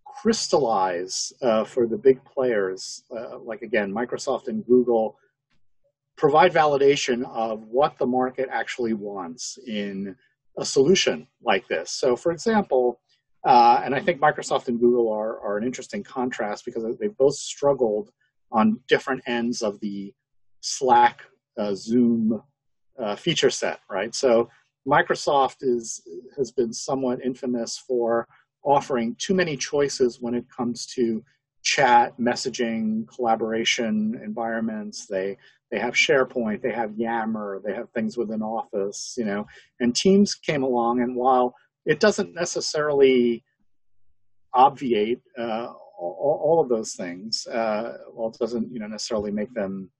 crystallize 0.04 1.32
uh, 1.40 1.64
for 1.64 1.86
the 1.86 1.96
big 1.96 2.22
players, 2.24 3.04
uh, 3.16 3.38
like 3.38 3.62
again 3.62 3.92
Microsoft 3.92 4.48
and 4.48 4.64
Google, 4.66 5.16
provide 6.16 6.52
validation 6.52 7.24
of 7.30 7.64
what 7.64 7.98
the 7.98 8.06
market 8.06 8.48
actually 8.50 8.94
wants 8.94 9.58
in 9.66 10.16
a 10.58 10.64
solution 10.64 11.26
like 11.42 11.68
this. 11.68 11.90
So, 11.92 12.16
for 12.16 12.32
example. 12.32 12.98
Uh, 13.44 13.82
and 13.84 13.92
I 13.92 14.00
think 14.00 14.20
Microsoft 14.20 14.68
and 14.68 14.78
Google 14.78 15.12
are, 15.12 15.40
are 15.40 15.58
an 15.58 15.64
interesting 15.64 16.04
contrast 16.04 16.64
because 16.64 16.84
they've 17.00 17.16
both 17.16 17.34
struggled 17.34 18.12
on 18.52 18.78
different 18.88 19.22
ends 19.26 19.62
of 19.62 19.80
the 19.80 20.12
Slack, 20.60 21.22
uh, 21.58 21.74
Zoom 21.74 22.42
uh, 22.98 23.16
feature 23.16 23.50
set, 23.50 23.80
right? 23.90 24.14
So 24.14 24.48
Microsoft 24.86 25.56
is 25.60 26.02
has 26.36 26.50
been 26.52 26.72
somewhat 26.72 27.20
infamous 27.24 27.78
for 27.78 28.26
offering 28.64 29.16
too 29.18 29.34
many 29.34 29.56
choices 29.56 30.20
when 30.20 30.34
it 30.34 30.44
comes 30.54 30.86
to 30.86 31.24
chat, 31.62 32.12
messaging, 32.18 33.06
collaboration 33.08 34.20
environments. 34.24 35.06
They 35.06 35.36
they 35.70 35.78
have 35.78 35.94
SharePoint, 35.94 36.60
they 36.60 36.72
have 36.72 36.92
Yammer, 36.96 37.60
they 37.64 37.72
have 37.72 37.88
things 37.90 38.18
within 38.18 38.42
Office, 38.42 39.14
you 39.16 39.24
know. 39.24 39.46
And 39.80 39.94
Teams 39.94 40.34
came 40.34 40.62
along, 40.62 41.00
and 41.00 41.16
while 41.16 41.54
it 41.86 41.98
doesn't 41.98 42.34
necessarily 42.34 43.42
obviate 44.54 45.20
uh, 45.38 45.72
all, 46.02 46.40
all 46.42 46.60
of 46.60 46.68
those 46.68 46.94
things, 46.94 47.46
uh, 47.46 47.98
while 48.12 48.30
it 48.30 48.38
doesn't 48.38 48.72
you 48.72 48.80
know 48.80 48.86
necessarily 48.86 49.30
make 49.30 49.52
them 49.54 49.90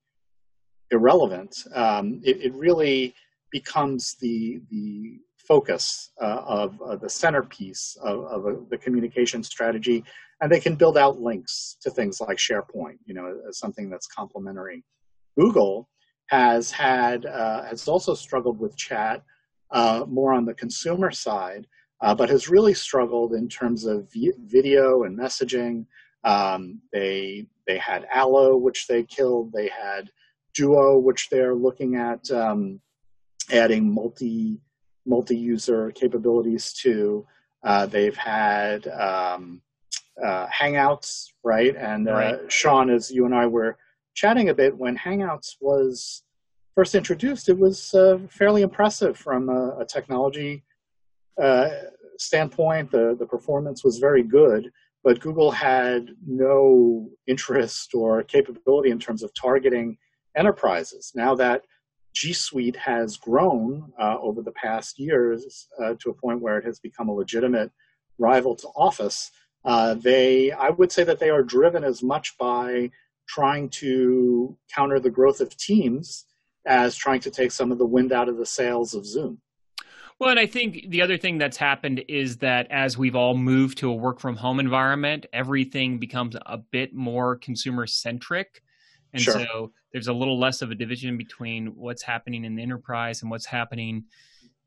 irrelevant, 0.91 1.57
um, 1.75 2.21
it, 2.25 2.43
it, 2.43 2.55
really 2.55 3.15
becomes 3.51 4.17
the 4.21 4.61
the 4.71 5.19
focus 5.39 6.11
uh, 6.21 6.43
of 6.47 6.81
uh, 6.83 6.97
the 6.97 7.09
centerpiece 7.09 7.97
of, 8.03 8.25
of 8.25 8.47
a, 8.47 8.57
the 8.71 8.79
communication 8.79 9.43
strategy, 9.43 10.05
and 10.41 10.51
they 10.51 10.61
can 10.61 10.75
build 10.75 10.97
out 10.97 11.21
links 11.21 11.77
to 11.83 11.91
things 11.91 12.21
like 12.21 12.37
SharePoint, 12.37 12.99
you 13.05 13.15
know, 13.15 13.41
as 13.49 13.59
something 13.59 13.91
that's 13.91 14.07
complementary. 14.07 14.85
Google 15.39 15.89
has 16.27 16.71
had 16.71 17.27
uh, 17.27 17.65
has 17.65 17.89
also 17.89 18.15
struggled 18.15 18.59
with 18.59 18.77
chat 18.77 19.23
uh, 19.71 20.05
more 20.09 20.33
on 20.33 20.45
the 20.45 20.55
consumer 20.55 21.11
side 21.11 21.67
uh, 22.03 22.15
but 22.15 22.29
has 22.29 22.49
really 22.49 22.75
struggled 22.75 23.33
in 23.33 23.49
terms 23.49 23.87
of 23.87 24.09
video 24.13 25.05
and 25.05 25.19
messaging. 25.19 25.87
Um, 26.25 26.81
they 26.93 27.47
they 27.67 27.79
had 27.79 28.07
Allo, 28.13 28.57
which 28.57 28.89
they 28.89 29.05
killed. 29.05 29.53
They 29.53 29.69
had 29.69 30.11
Duo, 30.55 30.99
which 30.99 31.31
they're 31.31 31.55
looking 31.55 31.95
at 31.95 32.29
um, 32.31 32.81
adding 33.51 33.93
multi 33.93 34.61
multi 35.07 35.37
user 35.37 35.93
capabilities 35.93 36.73
to. 36.75 37.27
Uh, 37.65 37.87
they've 37.87 38.17
had 38.17 38.89
um, 38.89 39.63
uh, 40.23 40.47
Hangouts, 40.49 41.29
right? 41.45 41.77
And 41.77 42.09
uh, 42.09 42.13
right. 42.13 42.53
Shawn, 42.53 42.91
as 42.91 43.11
you 43.13 43.25
and 43.25 43.35
I 43.35 43.47
were 43.47 43.79
chatting 44.15 44.49
a 44.49 44.55
bit, 44.55 44.77
when 44.77 44.97
Hangouts 44.99 45.57
was 45.61 46.25
first 46.75 46.97
introduced, 46.97 47.49
it 47.49 47.57
was 47.57 47.95
uh, 47.95 48.19
fairly 48.29 48.63
impressive 48.63 49.17
from 49.17 49.49
a, 49.49 49.79
a 49.79 49.85
technology 49.85 50.65
uh, 51.41 51.69
standpoint, 52.23 52.91
the, 52.91 53.17
the 53.19 53.27
performance 53.27 53.85
was 53.85 53.99
very 53.99 54.23
good, 54.23 54.71
but 55.05 55.21
Google 55.21 55.51
had 55.51 56.11
no 56.27 57.11
interest 57.27 57.95
or 57.95 58.23
capability 58.23 58.91
in 58.91 58.99
terms 58.99 59.23
of 59.23 59.33
targeting 59.35 59.99
enterprises. 60.37 61.13
Now 61.15 61.35
that 61.37 61.63
G 62.15 62.33
Suite 62.33 62.77
has 62.77 63.17
grown 63.17 63.93
uh, 63.99 64.17
over 64.21 64.43
the 64.43 64.53
past 64.53 64.99
years 64.99 65.69
uh, 65.83 65.95
to 66.01 66.11
a 66.11 66.15
point 66.15 66.41
where 66.41 66.59
it 66.59 66.65
has 66.65 66.79
become 66.79 67.09
a 67.09 67.15
legitimate 67.15 67.71
rival 68.19 68.55
to 68.57 68.69
Office, 68.77 69.31
uh, 69.65 69.95
they, 69.95 70.53
I 70.53 70.71
would 70.71 70.93
say 70.93 71.05
that 71.05 71.19
they 71.19 71.31
are 71.31 71.43
driven 71.43 71.85
as 71.85 72.03
much 72.03 72.37
by 72.39 72.91
trying 73.29 73.71
to 73.71 74.57
counter 74.75 75.01
the 75.01 75.11
growth 75.11 75.41
of 75.41 75.57
Teams 75.57 76.27
as 76.67 76.97
trying 76.97 77.21
to 77.21 77.31
take 77.31 77.53
some 77.53 77.73
of 77.73 77.79
the 77.79 77.87
wind 77.87 78.13
out 78.13 78.29
of 78.29 78.37
the 78.37 78.47
sails 78.47 78.95
of 78.95 79.07
Zoom. 79.07 79.41
Well, 80.23 80.31
and 80.31 80.39
I 80.39 80.47
think 80.47 80.85
the 80.89 81.03
other 81.03 81.19
thing 81.19 81.39
that's 81.39 81.57
happened 81.57 82.05
is 82.07 82.37
that 82.37 82.71
as 82.71 82.97
we've 82.97 83.17
all 83.17 83.37
moved 83.37 83.79
to 83.79 83.91
a 83.91 83.93
work 83.93 84.21
from 84.21 84.37
home 84.37 84.61
environment, 84.61 85.27
everything 85.33 85.99
becomes 85.99 86.37
a 86.47 86.59
bit 86.59 86.95
more 86.95 87.35
consumer 87.35 87.89
centric. 87.89 88.63
And 89.13 89.21
sure. 89.21 89.35
so 89.35 89.73
there's 89.93 90.07
a 90.07 90.13
little 90.13 90.39
less 90.39 90.63
of 90.63 90.71
a 90.71 90.77
division 90.77 91.19
between 91.19 91.75
what's 91.75 92.05
happening 92.05 92.45
in 92.45 92.55
the 92.55 92.63
enterprise 92.63 93.23
and 93.23 93.33
what's 93.33 93.47
happening 93.47 94.05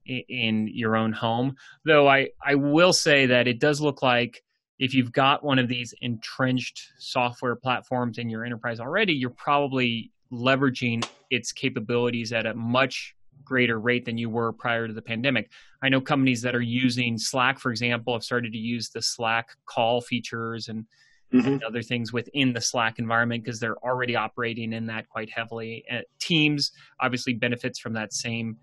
in, 0.05 0.23
in 0.27 0.67
your 0.73 0.97
own 0.97 1.13
home. 1.13 1.55
Though 1.85 2.05
I, 2.05 2.31
I 2.45 2.55
will 2.55 2.91
say 2.91 3.25
that 3.27 3.47
it 3.47 3.61
does 3.61 3.79
look 3.79 4.01
like 4.01 4.43
if 4.77 4.93
you've 4.93 5.13
got 5.13 5.41
one 5.41 5.57
of 5.57 5.69
these 5.69 5.93
entrenched 6.01 6.81
software 6.99 7.55
platforms 7.55 8.17
in 8.17 8.29
your 8.29 8.43
enterprise 8.43 8.81
already, 8.81 9.13
you're 9.13 9.29
probably 9.29 10.11
leveraging 10.33 11.07
its 11.29 11.53
capabilities 11.53 12.33
at 12.33 12.45
a 12.45 12.53
much 12.55 13.15
greater 13.45 13.79
rate 13.79 14.05
than 14.05 14.17
you 14.17 14.29
were 14.29 14.51
prior 14.51 14.87
to 14.87 14.93
the 14.93 15.01
pandemic. 15.01 15.51
I 15.81 15.89
know 15.89 16.01
companies 16.01 16.41
that 16.41 16.55
are 16.55 16.61
using 16.61 17.17
Slack, 17.17 17.59
for 17.59 17.71
example, 17.71 18.13
have 18.13 18.23
started 18.23 18.51
to 18.53 18.57
use 18.57 18.89
the 18.89 19.01
Slack 19.01 19.49
call 19.65 20.01
features 20.01 20.67
and, 20.67 20.85
mm-hmm. 21.33 21.47
and 21.47 21.63
other 21.63 21.81
things 21.81 22.11
within 22.11 22.53
the 22.53 22.61
Slack 22.61 22.99
environment 22.99 23.43
because 23.43 23.59
they're 23.59 23.77
already 23.77 24.15
operating 24.15 24.73
in 24.73 24.87
that 24.87 25.07
quite 25.07 25.29
heavily. 25.29 25.85
And 25.89 26.03
Teams 26.19 26.71
obviously 26.99 27.33
benefits 27.33 27.79
from 27.79 27.93
that 27.93 28.13
same 28.13 28.57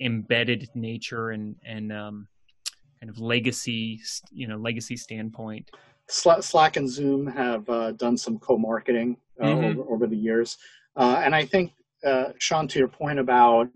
embedded 0.00 0.68
nature 0.74 1.30
and 1.30 1.56
and 1.64 1.92
um, 1.92 2.28
kind 3.00 3.10
of 3.10 3.18
legacy, 3.18 4.00
you 4.30 4.46
know, 4.46 4.56
legacy 4.56 4.96
standpoint. 4.96 5.70
Slack 6.08 6.76
and 6.76 6.88
Zoom 6.88 7.26
have 7.26 7.68
uh, 7.68 7.92
done 7.92 8.16
some 8.16 8.38
co-marketing 8.38 9.16
uh, 9.40 9.46
mm-hmm. 9.46 9.80
over, 9.80 9.90
over, 9.90 10.06
the 10.06 10.16
years, 10.16 10.58
uh, 10.96 11.22
and 11.24 11.34
I 11.34 11.46
think 11.46 11.72
uh, 12.04 12.32
Shawn, 12.38 12.68
to 12.68 12.78
your 12.78 12.88
point 12.88 13.18
about 13.18 13.68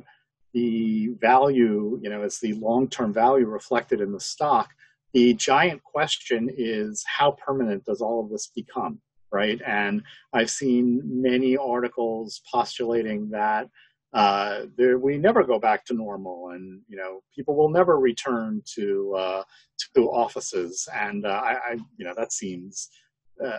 the 0.53 1.09
value, 1.21 1.99
you 2.03 2.11
know, 2.11 2.23
as 2.23 2.39
the 2.39 2.55
long-term 2.55 3.13
value 3.13 3.47
reflected 3.47 4.01
in 4.01 4.13
the 4.13 4.21
stock, 4.21 4.71
the 5.13 5.35
giant 5.35 5.83
question 5.83 6.51
is 6.57 7.05
how 7.07 7.33
permanent 7.33 7.85
does 7.85 8.01
all 8.01 8.23
of 8.23 8.31
this 8.31 8.49
become, 8.55 9.01
right? 9.33 9.61
And 9.67 10.03
I've 10.33 10.51
seen 10.51 11.03
many 11.05 11.57
articles 11.57 12.41
postulating 12.51 13.31
that 13.31 13.69
uh, 14.13 14.63
there, 14.79 14.99
we 14.99 15.19
never 15.19 15.45
go 15.45 15.59
back 15.59 15.85
to 15.85 15.93
normal, 15.95 16.51
and 16.51 16.81
you 16.89 16.97
know 16.97 17.21
people 17.35 17.55
will 17.55 17.69
never 17.69 17.99
return 17.99 18.63
to 18.75 19.15
uh, 19.15 19.43
to 19.95 20.11
offices. 20.11 20.89
And 20.95 21.27
uh, 21.27 21.41
I, 21.45 21.53
I, 21.53 21.73
you 21.99 22.07
know, 22.07 22.15
that 22.17 22.33
seems 22.33 22.89
uh, 23.45 23.59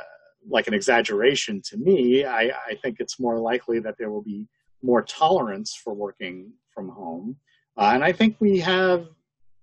like 0.49 0.67
an 0.67 0.73
exaggeration 0.73 1.61
to 1.65 1.77
me. 1.77 2.25
I, 2.25 2.51
I 2.69 2.75
think 2.81 2.97
it's 2.99 3.19
more 3.19 3.39
likely 3.39 3.79
that 3.81 3.95
there 3.99 4.09
will 4.09 4.23
be 4.23 4.47
more 4.81 5.03
tolerance 5.03 5.75
for 5.75 5.93
working 5.93 6.51
from 6.77 6.89
home, 6.89 7.35
uh, 7.77 7.91
and 7.93 8.03
I 8.03 8.11
think 8.11 8.37
we 8.39 8.59
have, 8.59 9.07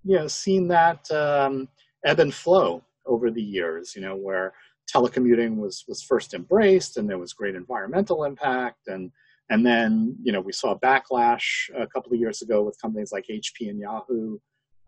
you 0.03 0.17
know, 0.17 0.27
seen 0.27 0.67
that 0.69 1.11
um, 1.13 1.69
ebb 2.05 2.19
and 2.19 2.35
flow 2.35 2.83
over 3.07 3.31
the 3.31 3.43
years. 3.43 3.95
You 3.95 4.03
know, 4.03 4.17
where 4.17 4.53
telecommuting 4.93 5.57
was 5.57 5.85
was 5.87 6.03
first 6.03 6.35
embraced, 6.35 6.97
and 6.97 7.09
there 7.09 7.19
was 7.19 7.33
great 7.33 7.55
environmental 7.55 8.25
impact 8.25 8.89
and 8.89 9.13
and 9.51 9.65
then, 9.65 10.17
you 10.23 10.33
know, 10.33 10.41
we 10.41 10.53
saw 10.53 10.73
a 10.73 10.81
backlash 10.81 11.69
a 11.77 11.87
couple 11.87 12.13
of 12.13 12.19
years 12.19 12.41
ago 12.43 12.63
with 12.63 12.81
companies 12.81 13.13
like 13.13 13.27
HP 13.27 13.69
and 13.69 13.79
Yahoo 13.79 14.39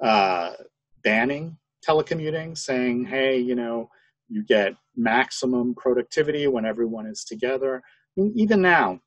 uh, 0.03 0.53
banning 1.03 1.57
telecommuting, 1.87 2.57
saying, 2.57 3.05
hey, 3.05 3.39
you 3.39 3.55
know, 3.55 3.89
you 4.29 4.43
get 4.43 4.75
maximum 4.97 5.75
productivity 5.75 6.47
when 6.47 6.65
everyone 6.65 7.07
is 7.07 7.25
together. 7.25 7.83
Even 8.17 8.63
now, 8.63 8.99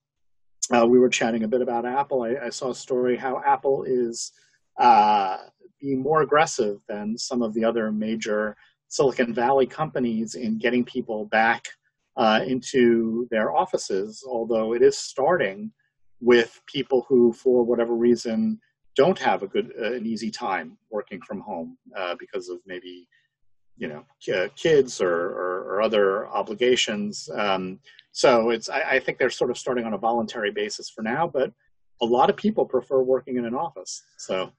uh, 0.74 0.86
we 0.86 1.00
were 1.00 1.10
chatting 1.10 1.44
a 1.44 1.48
bit 1.48 1.62
about 1.62 1.86
Apple. 1.86 2.24
I, 2.24 2.46
I 2.46 2.50
saw 2.50 2.72
a 2.72 2.76
story 2.76 3.18
how 3.18 3.42
Apple 3.46 3.84
is 3.84 4.32
uh, 4.80 5.38
being 5.80 6.02
more 6.02 6.22
aggressive 6.22 6.82
than 6.88 7.18
some 7.18 7.42
of 7.42 7.54
the 7.54 7.64
other 7.64 7.92
major 7.92 8.56
Silicon 8.88 9.34
Valley 9.34 9.66
companies 9.66 10.36
in 10.36 10.58
getting 10.58 10.84
people 10.84 11.26
back 11.26 11.66
uh, 12.18 12.42
into 12.46 13.28
their 13.32 13.56
offices, 13.56 14.24
although 14.28 14.74
it 14.74 14.82
is 14.82 14.98
starting 14.98 15.72
with 16.22 16.62
people 16.66 17.06
who, 17.08 17.32
for 17.32 17.64
whatever 17.64 17.94
reason, 17.94 18.60
don't 18.96 19.18
have 19.20 19.44
a 19.44 19.48
good, 19.48 19.72
uh, 19.80 19.94
an 19.94 20.06
easy 20.06 20.30
time 20.30 20.78
working 20.90 21.22
from 21.22 21.40
home 21.40 21.78
uh, 21.96 22.16
because 22.20 22.50
of 22.50 22.60
maybe, 22.66 23.08
you 23.78 23.88
know, 23.88 24.04
kids 24.56 25.00
or, 25.00 25.14
or, 25.14 25.60
or 25.70 25.82
other 25.82 26.28
obligations. 26.28 27.30
Um, 27.34 27.80
so 28.12 28.50
it's, 28.50 28.70
I, 28.70 28.82
I 28.82 29.00
think 29.00 29.18
they're 29.18 29.30
sort 29.30 29.52
of 29.52 29.58
starting 29.58 29.86
on 29.86 29.94
a 29.94 29.98
voluntary 29.98 30.52
basis 30.52 30.90
for 30.90 31.02
now, 31.02 31.28
but 31.28 31.52
a 32.02 32.06
lot 32.06 32.30
of 32.30 32.36
people 32.36 32.66
prefer 32.66 33.02
working 33.02 33.38
in 33.38 33.46
an 33.46 33.56
office. 33.56 34.04
So 34.18 34.52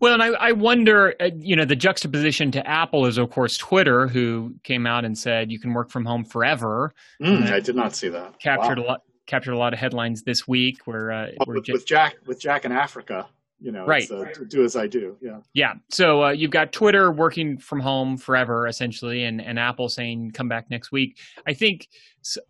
well, 0.00 0.14
and 0.14 0.22
I, 0.22 0.28
I 0.48 0.52
wonder, 0.52 1.14
uh, 1.20 1.30
you 1.36 1.56
know, 1.56 1.64
the 1.64 1.76
juxtaposition 1.76 2.50
to 2.52 2.66
Apple 2.66 3.06
is, 3.06 3.16
of 3.16 3.30
course, 3.30 3.56
Twitter, 3.56 4.06
who 4.06 4.54
came 4.62 4.86
out 4.86 5.04
and 5.04 5.16
said 5.16 5.50
you 5.50 5.58
can 5.58 5.72
work 5.72 5.88
from 5.88 6.04
home 6.04 6.24
forever. 6.24 6.94
Mm, 7.22 7.50
I 7.50 7.60
did 7.60 7.76
not 7.76 7.94
see 7.94 8.08
that. 8.08 8.38
Captured 8.38 8.78
wow. 8.78 8.84
a 8.84 8.86
lot. 8.86 9.00
Captured 9.26 9.52
a 9.52 9.56
lot 9.56 9.72
of 9.72 9.78
headlines 9.78 10.22
this 10.22 10.46
week 10.46 10.80
where, 10.84 11.10
uh, 11.10 11.28
oh, 11.40 11.44
with, 11.46 11.64
just, 11.64 11.72
with, 11.72 11.86
Jack 11.86 12.16
with 12.26 12.38
Jack 12.38 12.66
in 12.66 12.72
Africa. 12.72 13.26
You 13.64 13.72
know, 13.72 13.86
right. 13.86 14.08
Uh, 14.10 14.26
do 14.46 14.62
as 14.62 14.76
I 14.76 14.86
do. 14.86 15.16
Yeah. 15.22 15.38
Yeah. 15.54 15.72
So 15.90 16.24
uh, 16.24 16.30
you've 16.32 16.50
got 16.50 16.70
Twitter 16.70 17.10
working 17.10 17.56
from 17.56 17.80
home 17.80 18.18
forever, 18.18 18.66
essentially, 18.66 19.24
and, 19.24 19.40
and 19.40 19.58
Apple 19.58 19.88
saying 19.88 20.32
come 20.32 20.48
back 20.48 20.68
next 20.68 20.92
week. 20.92 21.16
I 21.46 21.54
think 21.54 21.88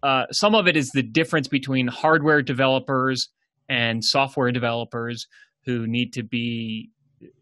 uh, 0.02 0.24
some 0.32 0.56
of 0.56 0.66
it 0.66 0.76
is 0.76 0.90
the 0.90 1.04
difference 1.04 1.46
between 1.46 1.86
hardware 1.86 2.42
developers 2.42 3.28
and 3.68 4.04
software 4.04 4.50
developers 4.50 5.28
who 5.64 5.86
need 5.86 6.12
to 6.14 6.24
be 6.24 6.90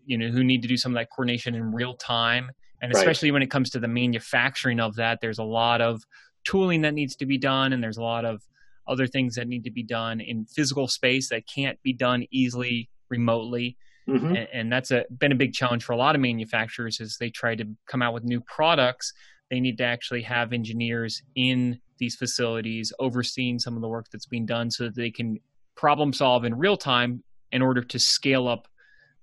you 0.04 0.18
know 0.18 0.28
who 0.28 0.44
need 0.44 0.61
to 0.61 0.68
do 0.68 0.76
some 0.76 0.92
of 0.92 0.96
that 0.96 1.08
coordination 1.08 1.54
in 1.54 1.72
real 1.72 1.94
time 1.94 2.50
and 2.82 2.92
especially 2.92 3.30
right. 3.30 3.35
when 3.35 3.42
it 3.42 3.50
comes 3.50 3.70
to 3.70 3.80
the 3.80 3.88
manufacturing 3.88 4.80
of 4.80 4.94
that 4.96 5.20
there's 5.20 5.38
a 5.38 5.44
lot 5.44 5.80
of 5.80 6.02
tooling 6.44 6.82
that 6.82 6.92
needs 6.92 7.16
to 7.16 7.24
be 7.26 7.38
done 7.38 7.72
and 7.72 7.82
there's 7.82 7.96
a 7.96 8.02
lot 8.02 8.24
of 8.24 8.42
other 8.87 9.06
things 9.06 9.35
that 9.35 9.48
need 9.48 9.64
to 9.64 9.70
be 9.70 9.82
done 9.82 10.20
in 10.20 10.44
physical 10.44 10.87
space 10.87 11.28
that 11.30 11.46
can't 11.46 11.82
be 11.82 11.92
done 11.92 12.24
easily 12.30 12.88
remotely 13.12 13.77
mm-hmm. 14.09 14.35
and, 14.35 14.48
and, 14.53 14.72
that's 14.72 14.90
a, 14.90 15.05
been 15.18 15.31
a 15.31 15.37
big 15.37 15.53
challenge 15.53 15.85
for 15.85 15.92
a 15.92 15.96
lot 15.96 16.16
of 16.16 16.20
manufacturers 16.20 17.01
as 17.01 17.16
they 17.20 17.31
try 17.31 17.55
to 17.55 17.64
come 17.87 18.03
out 18.03 18.12
with 18.12 18.25
new 18.25 18.40
products 18.40 19.12
they 19.53 19.61
need 19.61 19.77
to 19.79 19.85
actually 19.85 20.22
have 20.22 20.55
engineers 20.55 21.22
in 21.37 21.79
these 21.98 22.16
facilities 22.16 22.90
overseeing 22.98 23.59
some 23.59 23.77
of 23.77 23.83
the 23.83 23.88
work 23.88 24.07
that's 24.11 24.27
being 24.27 24.46
done 24.46 24.70
so 24.70 24.85
that 24.85 24.96
they 24.96 25.11
can 25.11 25.38
problem 25.77 26.11
solve 26.11 26.44
in 26.44 26.55
real 26.57 26.77
time 26.77 27.22
in 27.53 27.61
order 27.61 27.83
to 27.83 27.98
scale 27.98 28.48
up 28.48 28.66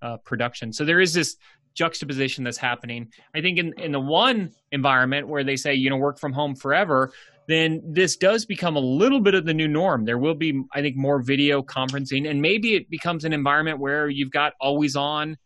uh, 0.03 0.17
production. 0.17 0.71
So 0.71 0.85
there 0.85 1.01
is 1.01 1.13
this 1.13 1.35
juxtaposition 1.79 2.43
that's 2.43 2.57
happening. 2.57 3.09
I 3.33 3.39
think 3.39 3.57
in, 3.57 3.73
in 3.77 3.93
the 3.93 4.01
one 4.01 4.51
environment 4.73 5.29
where 5.29 5.45
they 5.45 5.55
say, 5.55 5.73
you 5.73 5.89
know, 5.89 5.95
work 5.95 6.19
from 6.19 6.33
home 6.33 6.53
forever, 6.53 7.13
then 7.47 7.81
this 7.85 8.17
does 8.17 8.45
become 8.45 8.75
a 8.75 8.81
little 8.81 9.21
bit 9.21 9.33
of 9.33 9.45
the 9.45 9.53
new 9.53 9.67
norm. 9.67 10.03
There 10.03 10.17
will 10.17 10.35
be, 10.35 10.61
I 10.73 10.81
think, 10.81 10.97
more 10.97 11.21
video 11.21 11.63
conferencing, 11.63 12.29
and 12.29 12.41
maybe 12.41 12.75
it 12.75 12.89
becomes 12.89 13.23
an 13.23 13.31
environment 13.31 13.79
where 13.79 14.09
you've 14.09 14.31
got 14.31 14.53
always 14.59 14.97
on 14.97 15.37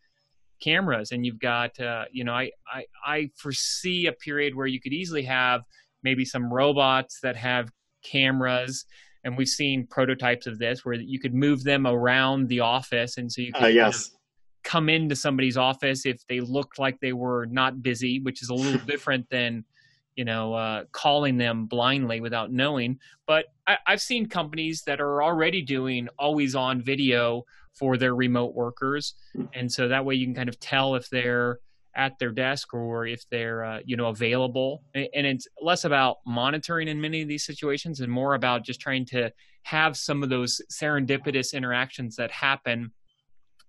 cameras 0.59 1.11
and 1.11 1.23
you've 1.23 1.39
got, 1.39 1.79
uh, 1.79 2.05
you 2.11 2.23
know, 2.23 2.33
I, 2.33 2.49
I, 2.67 2.85
I 3.05 3.29
foresee 3.37 4.07
a 4.07 4.11
period 4.11 4.55
where 4.55 4.65
you 4.65 4.81
could 4.81 4.93
easily 4.93 5.23
have 5.23 5.61
maybe 6.01 6.25
some 6.25 6.51
robots 6.51 7.19
that 7.21 7.35
have 7.35 7.69
cameras 8.03 8.85
and 9.23 9.37
we've 9.37 9.47
seen 9.47 9.87
prototypes 9.87 10.47
of 10.47 10.57
this 10.59 10.83
where 10.83 10.95
you 10.95 11.19
could 11.19 11.33
move 11.33 11.63
them 11.63 11.85
around 11.87 12.49
the 12.49 12.59
office 12.59 13.17
and 13.17 13.31
so 13.31 13.41
you 13.41 13.53
can 13.53 13.63
uh, 13.63 13.67
yes 13.67 14.11
come 14.63 14.89
into 14.89 15.15
somebody's 15.15 15.57
office 15.57 16.05
if 16.05 16.25
they 16.27 16.39
looked 16.39 16.79
like 16.79 16.99
they 16.99 17.13
were 17.13 17.45
not 17.47 17.81
busy, 17.81 18.19
which 18.19 18.41
is 18.41 18.49
a 18.49 18.53
little 18.53 18.79
different 18.87 19.29
than 19.29 19.65
you 20.15 20.25
know 20.25 20.53
uh, 20.53 20.83
calling 20.91 21.37
them 21.37 21.65
blindly 21.65 22.21
without 22.21 22.51
knowing. 22.51 22.99
But 23.27 23.45
I, 23.67 23.77
I've 23.87 24.01
seen 24.01 24.27
companies 24.27 24.83
that 24.85 25.01
are 25.01 25.23
already 25.23 25.61
doing 25.61 26.07
always 26.17 26.55
on 26.55 26.81
video 26.81 27.43
for 27.73 27.97
their 27.97 28.15
remote 28.15 28.53
workers, 28.53 29.15
and 29.53 29.71
so 29.71 29.87
that 29.87 30.05
way 30.05 30.15
you 30.15 30.25
can 30.25 30.35
kind 30.35 30.49
of 30.49 30.59
tell 30.59 30.95
if 30.95 31.09
they're 31.09 31.59
at 31.95 32.17
their 32.17 32.31
desk 32.31 32.73
or 32.73 33.05
if 33.05 33.23
they're 33.29 33.63
uh, 33.63 33.79
you 33.85 33.97
know 33.97 34.07
available. 34.07 34.83
And 34.95 35.27
it's 35.27 35.47
less 35.61 35.85
about 35.85 36.17
monitoring 36.25 36.87
in 36.87 36.99
many 36.99 37.21
of 37.21 37.27
these 37.27 37.45
situations 37.45 37.99
and 37.99 38.11
more 38.11 38.35
about 38.35 38.63
just 38.63 38.79
trying 38.79 39.05
to 39.07 39.31
have 39.63 39.95
some 39.95 40.23
of 40.23 40.29
those 40.29 40.61
serendipitous 40.71 41.53
interactions 41.53 42.15
that 42.17 42.31
happen 42.31 42.91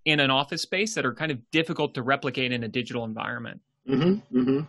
in 0.05 0.21
an 0.21 0.31
office 0.31 0.63
space 0.63 0.95
that 0.95 1.07
are 1.07 1.15
kind 1.15 1.33
of 1.33 1.39
difficult 1.51 1.95
to 1.95 2.03
replicate 2.03 2.53
in 2.53 2.65
a 2.65 2.69
digital 2.69 3.05
environment. 3.05 3.61
Mm-hmm, 3.89 4.39
mm-hmm. 4.39 4.61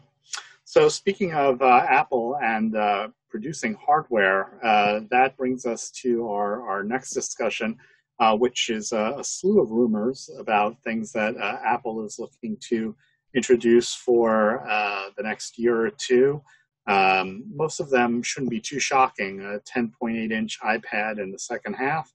So, 0.64 0.90
speaking 0.90 1.34
of 1.34 1.62
uh, 1.62 1.86
Apple 1.88 2.38
and 2.42 2.76
uh, 2.76 3.10
producing 3.30 3.76
hardware, 3.76 4.60
uh, 4.64 5.02
that 5.12 5.38
brings 5.38 5.66
us 5.66 5.92
to 6.02 6.28
our, 6.30 6.68
our 6.68 6.84
next 6.84 7.12
discussion, 7.12 7.78
uh, 8.20 8.36
which 8.36 8.70
is 8.70 8.92
a, 8.92 9.20
slew 9.22 9.62
of 9.62 9.72
rumors 9.72 10.30
about 10.40 10.82
things 10.84 11.12
that 11.12 11.38
uh, 11.38 11.60
Apple 11.64 12.04
is 12.06 12.18
looking 12.18 12.58
to 12.70 12.96
introduce 13.36 13.94
for 13.94 14.66
uh, 14.68 15.10
the 15.18 15.24
next 15.24 15.60
year 15.60 15.86
or 15.86 15.92
two. 15.92 16.42
Um, 16.88 17.44
most 17.54 17.80
of 17.80 17.90
them 17.90 18.24
shouldn't 18.24 18.52
be 18.52 18.60
too 18.60 18.80
shocking. 18.80 19.42
A 19.42 19.60
10.8 19.60 20.32
inch 20.32 20.60
iPad 20.62 21.20
in 21.20 21.32
the 21.32 21.40
second 21.40 21.74
half, 21.74 22.14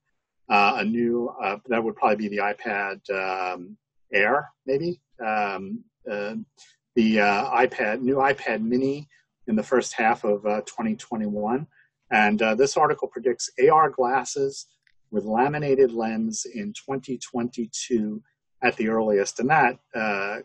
uh, 0.50 0.74
a 0.78 0.84
new 0.84 1.32
uh, 1.42 1.56
that 1.68 1.82
would 1.82 1.96
probably 1.96 2.28
be 2.28 2.36
the 2.36 2.42
iPad 2.42 2.98
um, 3.10 3.76
Air, 4.12 4.50
maybe. 4.66 5.00
Um, 5.24 5.84
uh, 6.10 6.34
the 6.96 7.20
uh, 7.20 7.50
iPad 7.50 8.00
new 8.00 8.16
iPad 8.16 8.60
Mini 8.62 9.08
in 9.46 9.54
the 9.54 9.62
first 9.62 9.94
half 9.94 10.24
of 10.24 10.44
uh, 10.44 10.60
2021, 10.62 11.66
and 12.10 12.42
uh, 12.42 12.54
this 12.56 12.76
article 12.76 13.06
predicts 13.06 13.48
AR 13.70 13.88
glasses 13.88 14.66
with 15.12 15.24
laminated 15.24 15.92
lens 15.92 16.44
in 16.52 16.72
2022 16.72 18.20
at 18.62 18.76
the 18.76 18.88
earliest, 18.88 19.40
and 19.40 19.48
that 19.50 19.78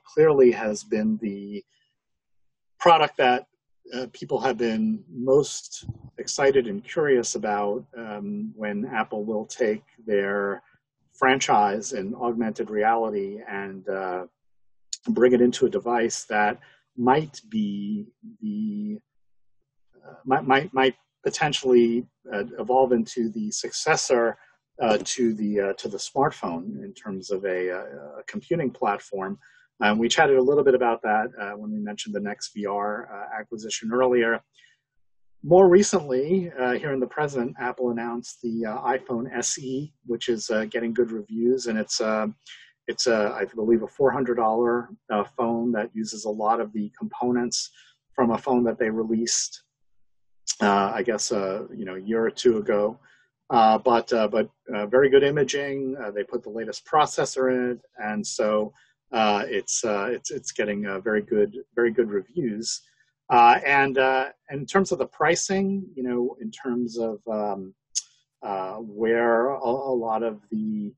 clearly 0.06 0.52
has 0.52 0.84
been 0.84 1.18
the 1.22 1.64
product 2.80 3.18
that 3.18 3.48
uh, 3.94 4.08
people 4.14 4.40
have 4.40 4.58
been 4.58 5.04
most 5.12 5.86
excited 6.18 6.68
and 6.68 6.84
curious 6.84 7.36
about 7.36 7.86
um, 7.98 8.52
when 8.56 8.86
Apple 8.86 9.24
will 9.24 9.46
take 9.46 9.84
their 10.06 10.64
franchise 11.14 11.94
in 11.94 12.14
augmented 12.16 12.70
reality 12.70 13.40
and 13.50 13.88
uh, 13.88 14.26
bring 15.10 15.34
it 15.34 15.42
into 15.42 15.66
a 15.66 15.70
device 15.70 16.26
that 16.26 16.60
might 16.98 17.42
be 17.50 18.06
the 18.42 18.98
uh, 20.06 20.16
might, 20.26 20.46
might 20.46 20.74
might 20.74 20.96
potentially 21.24 22.06
uh, 22.34 22.44
evolve 22.60 22.92
into 22.92 23.30
the 23.30 23.52
successor 23.52 24.38
uh, 24.82 24.98
to 25.04 25.34
the 25.34 25.60
uh, 25.60 25.74
to 25.74 25.88
the 25.88 25.98
smartphone 25.98 26.84
in 26.84 26.94
terms 26.94 27.32
of 27.32 27.46
a, 27.46 27.70
a 27.70 28.24
computing 28.28 28.72
platform. 28.72 29.38
Um, 29.82 29.98
we 30.00 30.08
chatted 30.08 30.38
a 30.38 30.42
little 30.42 30.64
bit 30.64 30.76
about 30.76 31.02
that 31.04 31.28
uh, 31.40 31.52
when 31.52 31.72
we 31.72 31.80
mentioned 31.80 32.16
the 32.16 32.20
NextVR 32.20 33.12
uh, 33.12 33.40
acquisition 33.40 33.92
earlier. 33.94 34.42
More 35.44 35.70
recently, 35.70 36.52
uh, 36.60 36.74
here 36.74 36.94
in 36.94 37.00
the 37.00 37.08
present, 37.08 37.56
Apple 37.60 37.92
announced 37.92 38.42
the 38.42 38.64
iPhone 38.64 39.26
SE, 39.40 39.94
which 40.06 40.30
is 40.30 40.50
getting 40.72 40.94
good 40.94 41.12
reviews, 41.12 41.68
and 41.68 41.78
it's 41.78 42.02
it's 42.88 43.08
a, 43.08 43.36
I 43.36 43.46
believe, 43.46 43.82
a 43.82 43.88
$400 43.88 44.88
phone 45.36 45.72
that 45.72 45.90
uses 45.94 46.26
a 46.26 46.30
lot 46.30 46.60
of 46.60 46.72
the 46.74 46.92
components 46.98 47.72
from 48.14 48.32
a 48.32 48.38
phone 48.38 48.64
that 48.64 48.78
they 48.78 48.92
released 48.92 49.64
uh, 50.62 50.92
I 50.94 51.04
guess 51.04 51.32
uh, 51.32 51.64
you 51.76 51.86
know 51.86 51.96
a 51.96 52.02
year 52.02 52.26
or 52.26 52.32
two 52.32 52.58
ago. 52.58 53.00
Uh, 53.50 53.78
but 53.78 54.10
but 54.32 54.50
very 54.90 55.10
good 55.10 55.24
imaging. 55.24 55.96
they 56.14 56.24
put 56.24 56.44
the 56.44 56.50
latest 56.50 56.86
processor 56.86 57.52
in 57.52 57.72
it, 57.72 57.80
and 57.98 58.26
so 58.26 58.74
it's 59.12 59.84
it's 59.84 60.32
it's 60.32 60.52
getting 60.52 61.02
very 61.02 61.22
good 61.22 61.58
very 61.76 61.92
good 61.92 62.10
reviews. 62.10 62.82
and 63.30 63.98
in 64.52 64.66
terms 64.66 64.92
of 64.92 65.00
the 65.00 65.08
pricing, 65.08 65.86
you 65.96 66.04
know, 66.04 66.36
in 66.42 66.52
terms 66.52 66.98
of 66.98 67.20
um, 67.28 67.74
where 68.82 69.50
a, 69.50 69.60
a, 69.60 69.96
lot 69.96 70.24
of 70.24 70.42
the 70.52 70.94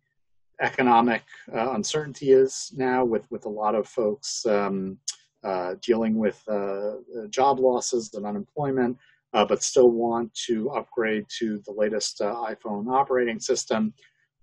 economic 0.61 1.21
uh, 1.53 1.71
uncertainty 1.73 2.31
is 2.31 2.73
now 2.75 3.05
with, 3.05 3.29
with 3.29 3.45
a 3.45 3.49
lot 3.49 3.75
of 3.75 3.87
folks 3.87 4.45
um, 4.47 4.97
uh, 5.43 5.75
dealing 5.81 6.17
with 6.17 6.41
uh, 6.49 6.93
job 7.29 7.59
losses 7.59 8.11
and 8.15 8.25
unemployment 8.25 8.97
uh, 9.33 9.45
but 9.45 9.63
still 9.63 9.91
want 9.91 10.33
to 10.33 10.69
upgrade 10.71 11.25
to 11.29 11.59
the 11.65 11.71
latest 11.71 12.21
uh, 12.21 12.33
iPhone 12.49 12.91
operating 12.91 13.39
system, 13.39 13.93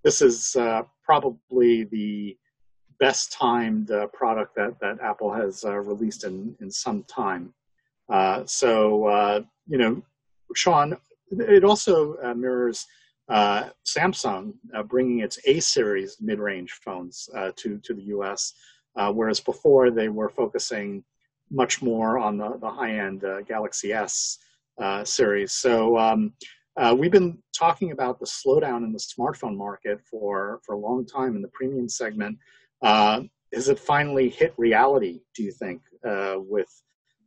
this 0.02 0.20
is 0.20 0.54
uh, 0.56 0.82
probably 1.02 1.84
the 1.84 2.36
best 2.98 3.32
timed 3.32 3.90
uh, 3.90 4.06
product 4.08 4.54
that, 4.56 4.78
that 4.80 5.00
Apple 5.00 5.32
has 5.32 5.64
uh, 5.64 5.76
released 5.78 6.24
in, 6.24 6.54
in 6.60 6.70
some 6.70 7.02
time. 7.04 7.52
Uh, 8.08 8.44
so, 8.46 9.44
you 9.66 9.78
know, 9.78 10.02
Shawn, 10.54 10.96
it 11.30 11.64
also 11.64 12.16
mirrors 12.34 12.86
Samsung 13.30 14.54
bringing 14.86 15.20
its 15.20 15.38
A 15.46 15.60
series 15.60 16.18
mid 16.20 16.38
range 16.38 16.72
phones 16.84 17.28
to, 17.56 17.78
to 17.78 17.94
the 17.94 18.02
US, 18.02 18.54
whereas 19.12 19.40
before 19.40 19.90
they 19.90 20.08
were 20.08 20.28
focusing 20.28 21.02
much 21.50 21.82
more 21.82 22.18
on 22.18 22.36
the, 22.36 22.58
the 22.58 22.70
high 22.70 22.98
end 22.98 23.24
Galaxy 23.46 23.92
S 23.92 24.38
uh, 24.78 25.04
series. 25.04 25.52
So 25.52 25.96
um, 25.96 26.32
uh, 26.76 26.94
we've 26.98 27.12
been 27.12 27.38
talking 27.56 27.92
about 27.92 28.18
the 28.18 28.26
slowdown 28.26 28.78
in 28.78 28.92
the 28.92 28.98
smartphone 28.98 29.56
market 29.56 30.00
for, 30.00 30.60
for 30.64 30.74
a 30.74 30.78
long 30.78 31.06
time 31.06 31.36
in 31.36 31.42
the 31.42 31.48
premium 31.48 31.88
segment. 31.88 32.36
Uh, 32.84 33.22
has 33.52 33.68
it 33.68 33.78
finally 33.78 34.28
hit 34.28 34.52
reality, 34.56 35.20
do 35.34 35.42
you 35.42 35.52
think, 35.52 35.82
uh, 36.04 36.36
with, 36.38 36.68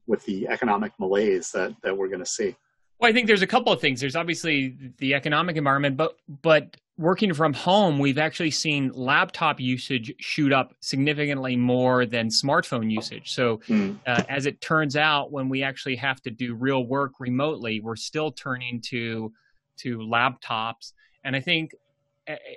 with 0.06 0.24
the 0.26 0.48
economic 0.48 0.92
malaise 1.00 1.52
that, 1.52 1.76
that 1.84 1.98
we're 1.98 2.08
going 2.08 2.20
to 2.20 2.26
see? 2.26 2.56
Well, 3.00 3.10
I 3.10 3.14
think 3.14 3.28
there's 3.28 3.44
a 3.44 3.48
couple 3.48 3.72
of 3.72 3.80
things. 3.80 4.02
There's 4.02 4.16
obviously 4.16 4.76
the 4.98 5.14
economic 5.14 5.56
environment, 5.56 5.98
but 5.98 6.18
but 6.42 6.78
working 6.98 7.32
from 7.32 7.54
home, 7.54 8.00
we've 8.00 8.18
actually 8.18 8.50
seen 8.50 8.92
laptop 8.96 9.60
usage 9.60 10.12
shoot 10.20 10.52
up 10.52 10.74
significantly 10.80 11.56
more 11.56 12.08
than 12.08 12.30
smartphone 12.30 12.90
usage. 12.90 13.32
So, 13.32 13.58
mm. 13.68 13.98
uh, 14.08 14.24
as 14.28 14.48
it 14.48 14.62
turns 14.62 14.96
out, 14.96 15.32
when 15.32 15.48
we 15.48 15.62
actually 15.62 15.96
have 15.98 16.22
to 16.24 16.32
do 16.32 16.56
real 16.56 16.86
work 16.86 17.20
remotely, 17.20 17.82
we're 17.82 17.96
still 17.96 18.32
turning 18.32 18.82
to 18.88 19.32
to 19.78 20.00
laptops. 20.00 20.94
And 21.24 21.36
I 21.36 21.40
think 21.40 21.76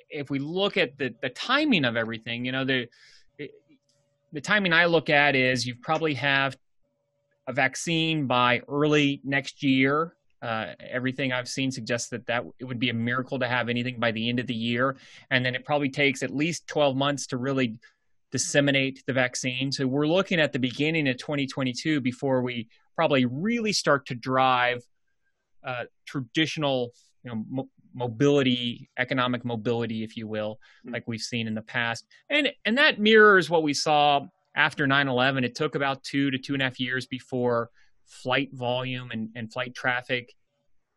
if 0.09 0.31
we 0.31 0.39
look 0.39 0.77
at 0.77 0.99
the 0.99 1.15
the 1.23 1.31
timing 1.31 1.85
of 1.85 1.97
everything, 1.97 2.45
you 2.45 2.53
know, 2.53 2.65
the 2.65 2.89
the 4.33 4.41
timing 4.41 4.73
I 4.73 4.85
look 4.85 5.11
at 5.11 5.35
is 5.35 5.67
you 5.67 5.75
probably 5.75 6.15
have 6.15 6.57
a 7.47 7.53
vaccine 7.53 8.27
by 8.27 8.63
early 8.69 9.21
next 9.25 9.63
year 9.63 10.15
uh, 10.43 10.69
everything 10.79 11.33
I've 11.33 11.49
seen 11.49 11.71
suggests 11.71 12.09
that 12.11 12.27
that 12.27 12.45
it 12.59 12.65
would 12.65 12.79
be 12.79 12.89
a 12.89 12.95
miracle 12.95 13.39
to 13.39 13.47
have 13.47 13.69
anything 13.69 13.99
by 13.99 14.11
the 14.11 14.29
end 14.29 14.41
of 14.41 14.47
the 14.47 14.55
year, 14.55 14.97
and 15.31 15.45
then 15.45 15.55
it 15.55 15.65
probably 15.65 15.91
takes 15.91 16.23
at 16.23 16.35
least 16.35 16.67
12 16.67 16.97
months 16.97 17.27
to 17.29 17.37
really 17.37 17.79
disseminate 18.33 19.03
the 19.07 19.13
vaccine. 19.13 19.71
So 19.73 19.87
we're 19.87 20.07
looking 20.07 20.41
at 20.41 20.53
the 20.53 20.59
beginning 20.59 21.09
of 21.09 21.19
2022 21.19 22.01
before 22.01 22.43
we 22.43 22.69
probably 22.97 23.27
really 23.27 23.73
start 23.73 24.07
to 24.07 24.15
drive 24.15 24.83
uh, 25.65 25.85
traditional, 26.07 26.93
you 27.25 27.31
know, 27.31 27.45
mo- 27.51 27.69
mobility, 27.95 28.89
economic 28.99 29.45
mobility, 29.45 30.03
if 30.03 30.17
you 30.17 30.27
will, 30.27 30.59
mm-hmm. 30.85 30.95
like 30.95 31.05
we've 31.07 31.21
seen 31.21 31.47
in 31.47 31.55
the 31.55 31.63
past, 31.63 32.07
and 32.29 32.51
and 32.65 32.79
that 32.79 32.99
mirrors 32.99 33.51
what 33.51 33.63
we 33.63 33.75
saw 33.75 34.27
after 34.57 34.87
9/11. 34.87 35.45
It 35.45 35.55
took 35.55 35.75
about 35.75 36.03
two 36.03 36.31
to 36.31 36.39
two 36.39 36.55
and 36.55 36.63
a 36.63 36.67
half 36.67 36.81
years 36.81 37.07
before 37.07 37.71
flight 38.07 38.51
volume 38.53 39.11
and, 39.13 39.31
and 39.37 39.53
flight 39.53 39.75
traffic 39.75 40.35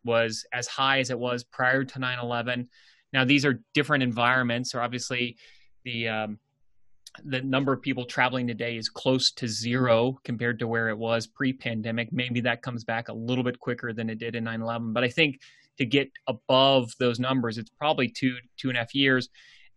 was 0.04 0.46
as 0.52 0.68
high 0.68 1.00
as 1.00 1.10
it 1.10 1.20
was 1.20 1.44
prior 1.44 1.84
to 1.84 2.00
9/11. 2.00 2.68
Now 3.12 3.26
these 3.26 3.46
are 3.46 3.62
different 3.74 4.04
environments. 4.04 4.72
So 4.72 4.80
obviously, 4.80 5.38
the 5.84 6.10
um, 6.10 6.40
the 7.24 7.42
number 7.42 7.72
of 7.72 7.82
people 7.82 8.06
traveling 8.06 8.48
today 8.48 8.76
is 8.76 8.90
close 8.90 9.32
to 9.32 9.48
zero 9.48 10.18
compared 10.24 10.58
to 10.60 10.68
where 10.68 10.90
it 10.90 10.98
was 10.98 11.28
pre-pandemic. 11.28 12.12
Maybe 12.12 12.42
that 12.42 12.64
comes 12.64 12.84
back 12.84 13.10
a 13.10 13.14
little 13.14 13.44
bit 13.44 13.60
quicker 13.60 13.94
than 13.94 14.10
it 14.10 14.18
did 14.18 14.36
in 14.36 14.46
9/11. 14.46 14.94
But 14.94 15.04
I 15.04 15.10
think 15.10 15.40
to 15.78 15.86
get 15.86 16.10
above 16.28 16.92
those 17.00 17.20
numbers, 17.20 17.58
it's 17.58 17.70
probably 17.70 18.10
two 18.10 18.36
two 18.58 18.70
and 18.70 18.78
a 18.78 18.82
half 18.82 18.94
years. 18.96 19.30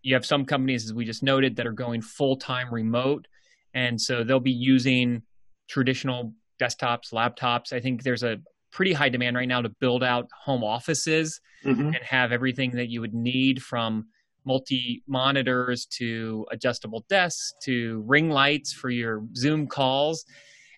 You 0.03 0.15
have 0.15 0.27
some 0.27 0.45
companies, 0.45 0.85
as 0.85 0.95
we 0.95 1.05
just 1.05 1.23
noted, 1.23 1.57
that 1.57 1.67
are 1.67 1.73
going 1.73 2.03
full 2.03 2.37
time 2.37 2.73
remote, 2.73 3.27
and 3.75 4.01
so 4.01 4.25
they'll 4.25 4.41
be 4.41 4.53
using 4.53 5.23
traditional 5.69 6.33
desktops, 6.61 7.13
laptops. 7.13 7.73
I 7.73 7.81
think 7.81 8.03
there's 8.03 8.23
a 8.23 8.39
pretty 8.71 8.93
high 8.93 9.09
demand 9.09 9.37
right 9.37 9.49
now 9.49 9.63
to 9.63 9.69
build 9.69 10.05
out 10.05 10.29
home 10.45 10.63
offices 10.63 11.41
mm-hmm. 11.65 11.81
and 11.81 11.97
have 11.97 12.33
everything 12.33 12.73
that 12.73 12.89
you 12.89 13.01
would 13.01 13.15
need 13.15 13.63
from 13.63 14.07
multi 14.45 15.03
monitors 15.09 15.87
to 15.87 16.47
adjustable 16.51 17.05
desks 17.09 17.53
to 17.63 18.03
ring 18.07 18.31
lights 18.31 18.73
for 18.73 18.91
your 18.91 19.25
Zoom 19.35 19.67
calls. 19.67 20.25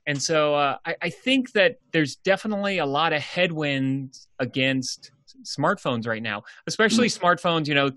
And 0.09 0.21
so 0.21 0.55
uh, 0.55 0.79
I, 0.87 0.97
I, 1.03 1.11
think 1.11 1.53
that 1.53 1.77
there's 1.92 2.16
definitely 2.16 2.79
a 2.79 2.87
lot 2.87 3.12
of 3.12 3.21
headwinds 3.21 4.27
against 4.38 5.11
smartphones 5.42 6.07
right 6.07 6.23
now, 6.23 6.44
especially 6.66 7.09
mm-hmm. 7.09 7.25
smartphones. 7.25 7.68
You 7.68 7.75
know, 7.75 7.90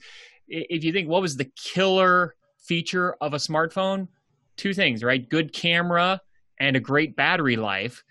if 0.50 0.84
you 0.84 0.92
think 0.92 1.08
what 1.08 1.22
was 1.22 1.38
the 1.38 1.50
killer 1.56 2.36
feature 2.60 3.16
of 3.22 3.34
a 3.34 3.38
smartphone? 3.38 4.10
Two 4.58 4.74
things, 4.74 5.06
right? 5.06 5.28
Good 5.28 5.54
camera 5.54 6.20
and 6.60 6.76
a 6.76 6.82
great 6.82 7.16
battery 7.16 7.56
life. 7.56 8.04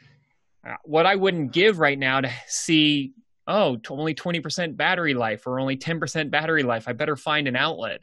Uh, 0.67 0.77
what 0.85 1.05
I 1.05 1.17
wouldn't 1.17 1.53
give 1.53 1.79
right 1.79 1.99
now 1.99 2.23
to 2.23 2.33
see, 2.47 3.13
oh, 3.47 3.77
only 3.91 4.15
20% 4.15 4.79
battery 4.79 5.13
life 5.13 5.47
or 5.47 5.61
only 5.61 5.77
10% 5.77 6.31
battery 6.31 6.63
life, 6.63 6.89
I 6.89 6.95
better 6.95 7.17
find 7.17 7.47
an 7.47 7.55
outlet. 7.55 8.01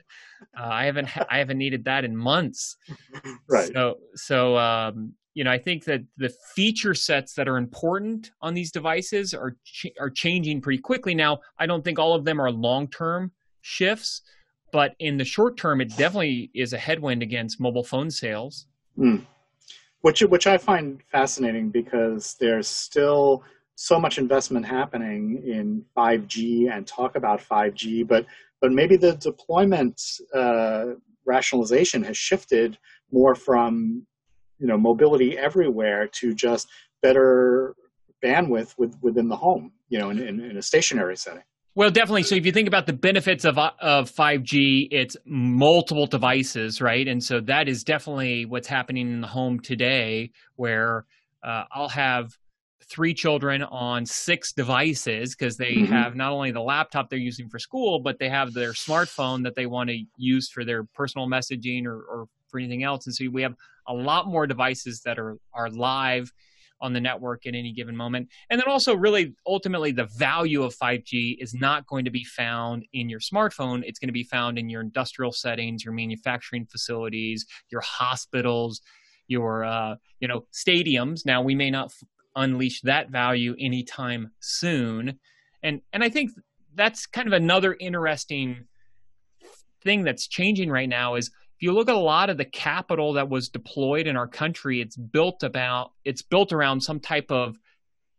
Uh, 0.56 0.68
I 0.68 0.86
haven't 0.86 1.10
I 1.32 1.40
haven't 1.40 1.58
needed 1.58 1.86
that 1.86 2.06
in 2.06 2.16
months. 2.16 2.78
Right. 3.50 3.72
So 3.74 3.96
so 4.14 4.58
um, 4.58 5.14
you 5.38 5.44
know 5.44 5.52
I 5.52 5.58
think 5.58 5.86
that 5.86 6.02
the 6.18 6.30
feature 6.56 6.94
sets 6.94 7.34
that 7.36 7.48
are 7.48 7.58
important 7.58 8.32
on 8.42 8.54
these 8.54 8.72
devices 8.72 9.34
are 9.34 9.56
ch- 9.64 9.94
are 10.00 10.10
changing 10.10 10.62
pretty 10.62 10.82
quickly 10.82 11.14
now. 11.14 11.40
I 11.60 11.66
don't 11.66 11.84
think 11.84 12.00
all 12.00 12.16
of 12.16 12.26
them 12.26 12.42
are 12.42 12.52
long 12.52 12.88
term 12.88 13.32
shifts, 13.62 14.22
but 14.72 14.96
in 15.00 15.18
the 15.18 15.26
short 15.26 15.58
term, 15.58 15.80
it 15.80 15.90
definitely 15.96 16.50
is 16.54 16.74
a 16.74 16.78
headwind 16.78 17.22
against 17.22 17.60
mobile 17.60 17.84
phone 17.84 18.10
sales. 18.12 18.68
Mm 18.98 19.26
which 20.02 20.22
which 20.22 20.48
I 20.48 20.58
find 20.58 21.02
fascinating 21.12 21.70
because 21.70 22.36
there's 22.40 22.68
still 22.68 23.44
so 23.76 24.00
much 24.00 24.18
investment 24.18 24.66
happening 24.66 25.44
in 25.46 25.84
5G 25.96 26.72
and 26.72 26.86
talk 26.88 27.16
about 27.16 27.42
5G, 27.42 28.08
but 28.08 28.26
but 28.62 28.72
maybe 28.72 28.96
the 28.96 29.14
deployment 29.16 30.02
uh, 30.34 30.94
rationalization 31.26 32.04
has 32.04 32.18
shifted 32.18 32.78
more 33.12 33.36
from 33.36 34.06
you 34.60 34.68
know 34.68 34.78
mobility 34.78 35.38
everywhere 35.38 36.08
to 36.20 36.34
just 36.34 36.68
better 37.02 37.76
bandwidth 38.24 38.74
with, 38.78 38.96
within 39.02 39.28
the 39.28 39.36
home, 39.36 39.72
you 39.90 40.00
know, 40.00 40.10
in, 40.10 40.20
in, 40.20 40.40
in 40.40 40.58
a 40.58 40.62
stationary 40.62 41.16
setting. 41.16 41.44
Well, 41.76 41.92
definitely. 41.92 42.24
So 42.24 42.34
if 42.34 42.44
you 42.44 42.52
think 42.52 42.68
about 42.68 42.88
the 42.88 42.94
benefits 42.94 43.46
of 43.46 43.60
of 43.60 44.12
5G, 44.12 44.88
it's 44.90 45.16
multiple 45.26 46.08
devices, 46.08 46.82
right? 46.82 47.08
And 47.08 47.24
so 47.24 47.40
that 47.42 47.68
is 47.68 47.84
definitely 47.84 48.46
what's 48.46 48.68
happening 48.68 49.12
in 49.12 49.22
the 49.22 49.28
home 49.28 49.60
today, 49.60 50.32
where 50.56 51.06
uh, 51.44 51.66
I'll 51.72 51.90
have 51.90 52.32
three 52.90 53.14
children 53.14 53.62
on 53.62 54.08
six 54.08 54.54
devices 54.54 55.36
because 55.36 55.58
they 55.58 55.74
mm-hmm. 55.74 55.94
have 55.94 56.16
not 56.16 56.32
only 56.32 56.52
the 56.52 56.62
laptop 56.62 57.12
they're 57.12 57.20
using 57.20 57.48
for 57.48 57.60
school, 57.60 58.02
but 58.04 58.18
they 58.18 58.30
have 58.30 58.54
their 58.54 58.72
smartphone 58.72 59.44
that 59.44 59.54
they 59.56 59.68
want 59.68 59.90
to 59.90 60.00
use 60.18 60.50
for 60.50 60.66
their 60.66 60.84
personal 60.96 61.28
messaging 61.28 61.86
or, 61.86 62.02
or 62.02 62.26
for 62.50 62.60
anything 62.60 62.84
else. 62.84 63.06
And 63.06 63.14
so 63.14 63.26
we 63.32 63.44
have 63.44 63.54
a 63.88 63.94
lot 63.94 64.28
more 64.28 64.48
devices 64.48 65.02
that 65.06 65.18
are 65.20 65.38
are 65.54 65.70
live 65.70 66.32
on 66.82 66.94
the 66.94 67.02
network 67.02 67.46
at 67.46 67.56
any 67.56 67.72
given 67.74 67.96
moment. 67.96 68.30
And 68.50 68.60
then 68.60 68.68
also, 68.68 68.96
really, 68.96 69.34
ultimately, 69.46 69.92
the 69.92 70.06
value 70.06 70.64
of 70.64 70.76
5G 70.76 71.38
is 71.40 71.54
not 71.54 71.88
going 71.88 72.06
to 72.06 72.12
be 72.12 72.24
found 72.24 72.86
in 72.94 73.10
your 73.10 73.20
smartphone. 73.20 73.84
It's 73.86 74.00
going 74.00 74.10
to 74.10 74.14
be 74.14 74.24
found 74.24 74.60
in 74.60 74.70
your 74.70 74.82
industrial 74.82 75.32
settings, 75.32 75.84
your 75.84 75.94
manufacturing 75.94 76.66
facilities, 76.66 77.46
your 77.72 77.82
hospitals, 77.82 78.82
your 79.28 79.66
uh, 79.66 79.96
you 80.20 80.28
know 80.28 80.46
stadiums. 80.54 81.26
Now, 81.26 81.42
we 81.42 81.56
may 81.56 81.70
not 81.70 81.88
f- 81.88 82.08
unleash 82.36 82.82
that 82.82 83.10
value 83.10 83.56
anytime 83.60 84.32
soon, 84.40 85.20
and 85.64 85.82
and 85.94 86.04
I 86.04 86.10
think 86.10 86.32
that's 86.76 87.06
kind 87.08 87.28
of 87.28 87.34
another 87.34 87.76
interesting 87.80 88.66
thing 89.84 90.04
that's 90.04 90.28
changing 90.28 90.70
right 90.70 90.90
now 90.90 91.16
is 91.16 91.32
if 91.58 91.64
you 91.64 91.74
look 91.74 91.90
at 91.90 91.96
a 91.96 92.00
lot 92.00 92.30
of 92.30 92.38
the 92.38 92.46
capital 92.46 93.14
that 93.14 93.30
was 93.30 93.50
deployed 93.50 94.06
in 94.06 94.16
our 94.16 94.28
country, 94.28 94.80
it's 94.80 94.96
built 94.96 95.42
about 95.42 95.92
it's 96.06 96.22
built 96.22 96.54
around 96.54 96.82
some 96.82 97.00
type 97.00 97.32
of 97.32 97.58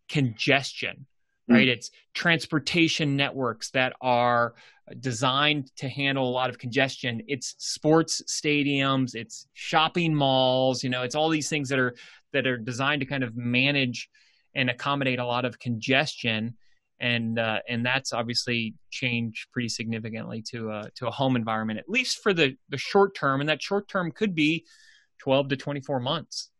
congestion, 0.08 1.06
hmm. 1.46 1.54
right? 1.54 1.68
Mm. 1.68 1.72
It's 1.72 1.92
transportation 2.14 3.14
networks 3.14 3.70
that 3.70 3.92
are 4.00 4.54
designed 4.98 5.70
to 5.76 5.88
handle 5.88 6.28
a 6.28 6.32
lot 6.32 6.50
of 6.50 6.58
congestion. 6.58 7.22
It's 7.28 7.54
sports 7.58 8.22
stadiums, 8.26 9.14
it's 9.14 9.46
shopping 9.52 10.16
malls, 10.16 10.82
you 10.82 10.90
know, 10.90 11.02
it's 11.02 11.14
all 11.14 11.28
these 11.28 11.48
things 11.48 11.68
that 11.68 11.78
are 11.78 11.94
that 12.32 12.44
are 12.44 12.58
designed 12.58 13.02
to 13.02 13.06
kind 13.06 13.22
of 13.22 13.36
manage 13.36 14.10
and 14.56 14.68
accommodate 14.68 15.20
a 15.20 15.24
lot 15.24 15.44
of 15.44 15.60
congestion 15.60 16.56
and 17.00 17.38
uh, 17.38 17.60
and 17.68 17.84
that's 17.84 18.12
obviously 18.12 18.74
changed 18.90 19.48
pretty 19.52 19.68
significantly 19.68 20.42
to 20.50 20.70
a 20.70 20.90
to 20.96 21.06
a 21.06 21.10
home 21.10 21.36
environment, 21.36 21.78
at 21.78 21.88
least 21.88 22.22
for 22.22 22.32
the 22.32 22.56
the 22.68 22.78
short 22.78 23.14
term, 23.14 23.40
and 23.40 23.48
that 23.48 23.62
short 23.62 23.88
term 23.88 24.10
could 24.10 24.34
be 24.34 24.64
twelve 25.18 25.48
to 25.48 25.56
twenty 25.56 25.80
four 25.80 26.00
months. 26.00 26.50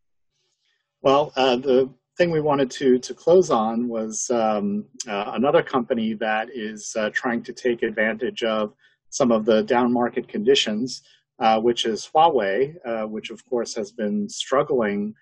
Well, 1.01 1.33
uh, 1.35 1.57
the 1.57 1.89
thing 2.17 2.31
we 2.31 2.41
wanted 2.41 2.71
to 2.71 2.99
to 2.99 3.13
close 3.13 3.49
on 3.49 3.87
was 3.87 4.29
um, 4.29 4.85
uh, 5.07 5.31
another 5.33 5.63
company 5.63 6.13
that 6.15 6.49
is 6.53 6.93
uh, 6.97 7.09
trying 7.13 7.43
to 7.43 7.53
take 7.53 7.83
advantage 7.83 8.43
of 8.43 8.73
some 9.09 9.31
of 9.31 9.45
the 9.45 9.63
down 9.63 9.91
market 9.91 10.27
conditions, 10.27 11.01
uh, 11.39 11.59
which 11.59 11.85
is 11.85 12.09
Huawei, 12.13 12.75
uh, 12.85 13.07
which 13.07 13.29
of 13.29 13.45
course 13.45 13.73
has 13.75 13.91
been 13.91 14.29
struggling 14.29 15.13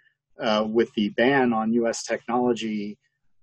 with 0.66 0.94
the 0.94 1.10
ban 1.10 1.54
on 1.54 1.74
U.S. 1.74 2.04
technology 2.04 3.00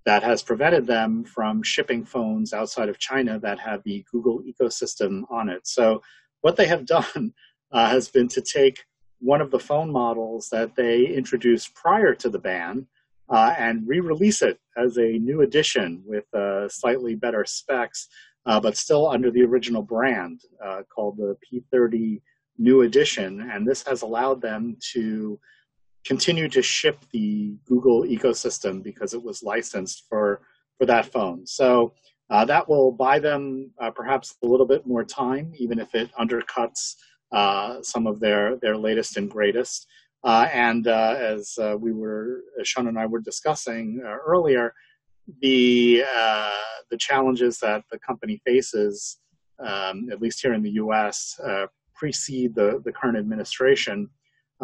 that 0.07 0.23
has 0.23 0.43
prevented 0.43 0.87
them 0.87 1.25
from 1.25 1.63
shipping 1.63 2.05
phones 2.05 2.53
outside 2.53 2.89
of 2.89 2.99
China 2.99 3.39
that 3.41 3.59
have 3.59 3.83
the 3.85 4.05
Google 4.11 4.43
ecosystem 4.43 5.23
on 5.31 5.49
it. 5.49 5.67
So, 5.67 6.03
what 6.43 6.57
they 6.57 6.67
have 6.67 6.87
done 6.99 7.33
uh, 7.73 7.89
has 7.89 8.09
been 8.09 8.29
to 8.29 8.41
take 8.41 8.85
one 9.21 9.41
of 9.41 9.51
the 9.51 9.59
phone 9.59 9.91
models 9.91 10.49
that 10.51 10.77
they 10.77 11.07
introduced 11.07 11.75
prior 11.75 12.15
to 12.15 12.29
the 12.29 12.39
ban 12.39 12.87
uh, 13.31 13.55
and 13.57 13.87
re 13.87 14.01
release 14.01 14.43
it 14.43 14.59
as 14.77 14.99
a 14.99 15.19
new 15.19 15.41
edition 15.41 16.03
with 16.05 16.33
uh, 16.35 16.69
slightly 16.69 17.15
better 17.15 17.45
specs, 17.47 18.09
uh, 18.47 18.61
but 18.61 18.77
still 18.77 19.09
under 19.09 19.31
the 19.31 19.43
original 19.43 19.83
brand 19.83 20.43
uh, 20.63 20.83
called 20.95 21.17
the 21.17 21.37
P30 21.45 22.21
New 22.59 22.83
Edition. 22.83 23.51
And 23.51 23.67
this 23.67 23.83
has 23.87 24.03
allowed 24.03 24.43
them 24.43 24.77
to 24.93 25.39
continue 26.05 26.49
to 26.49 26.63
ship 26.63 26.99
the 27.13 27.57
Google 27.67 28.03
ecosystem 28.03 28.83
because 28.83 29.15
it 29.15 29.23
was 29.23 29.43
licensed 29.43 30.05
for 30.09 30.43
for 30.79 30.87
that 30.87 31.07
phone. 31.07 31.47
So 31.47 31.95
uh, 32.31 32.45
that 32.47 32.69
will 32.69 32.91
buy 32.91 33.19
them 33.19 33.71
uh, 33.81 33.91
perhaps 33.91 34.37
a 34.43 34.47
little 34.47 34.67
bit 34.67 34.87
more 34.87 35.05
time, 35.05 35.53
even 35.57 35.79
if 35.79 35.95
it 35.95 36.11
undercuts 36.19 36.97
uh, 37.33 37.83
some 37.83 38.07
of 38.07 38.21
their 38.21 38.57
their 38.57 38.77
latest 38.77 39.17
and 39.17 39.31
greatest. 39.31 39.87
Uh, 40.23 40.49
and 40.53 40.89
uh, 40.89 41.17
as 41.19 41.59
uh, 41.61 41.77
we 41.79 41.93
were, 41.93 42.41
as 42.59 42.67
Shawn 42.67 42.89
and 42.89 42.99
I 42.99 43.05
were 43.05 43.21
discussing 43.21 44.01
earlier, 44.05 44.73
the 45.43 46.03
the 46.91 46.99
challenges 46.99 47.59
that 47.59 47.83
the 47.91 47.99
company 47.99 48.41
faces, 48.45 49.19
um, 49.59 50.09
at 50.13 50.21
least 50.21 50.41
here 50.41 50.53
in 50.53 50.63
the 50.63 50.73
U.S., 50.73 51.41
precede 51.95 52.55
the 52.55 52.81
the 52.85 52.93
current 52.93 53.19
administration 53.19 54.09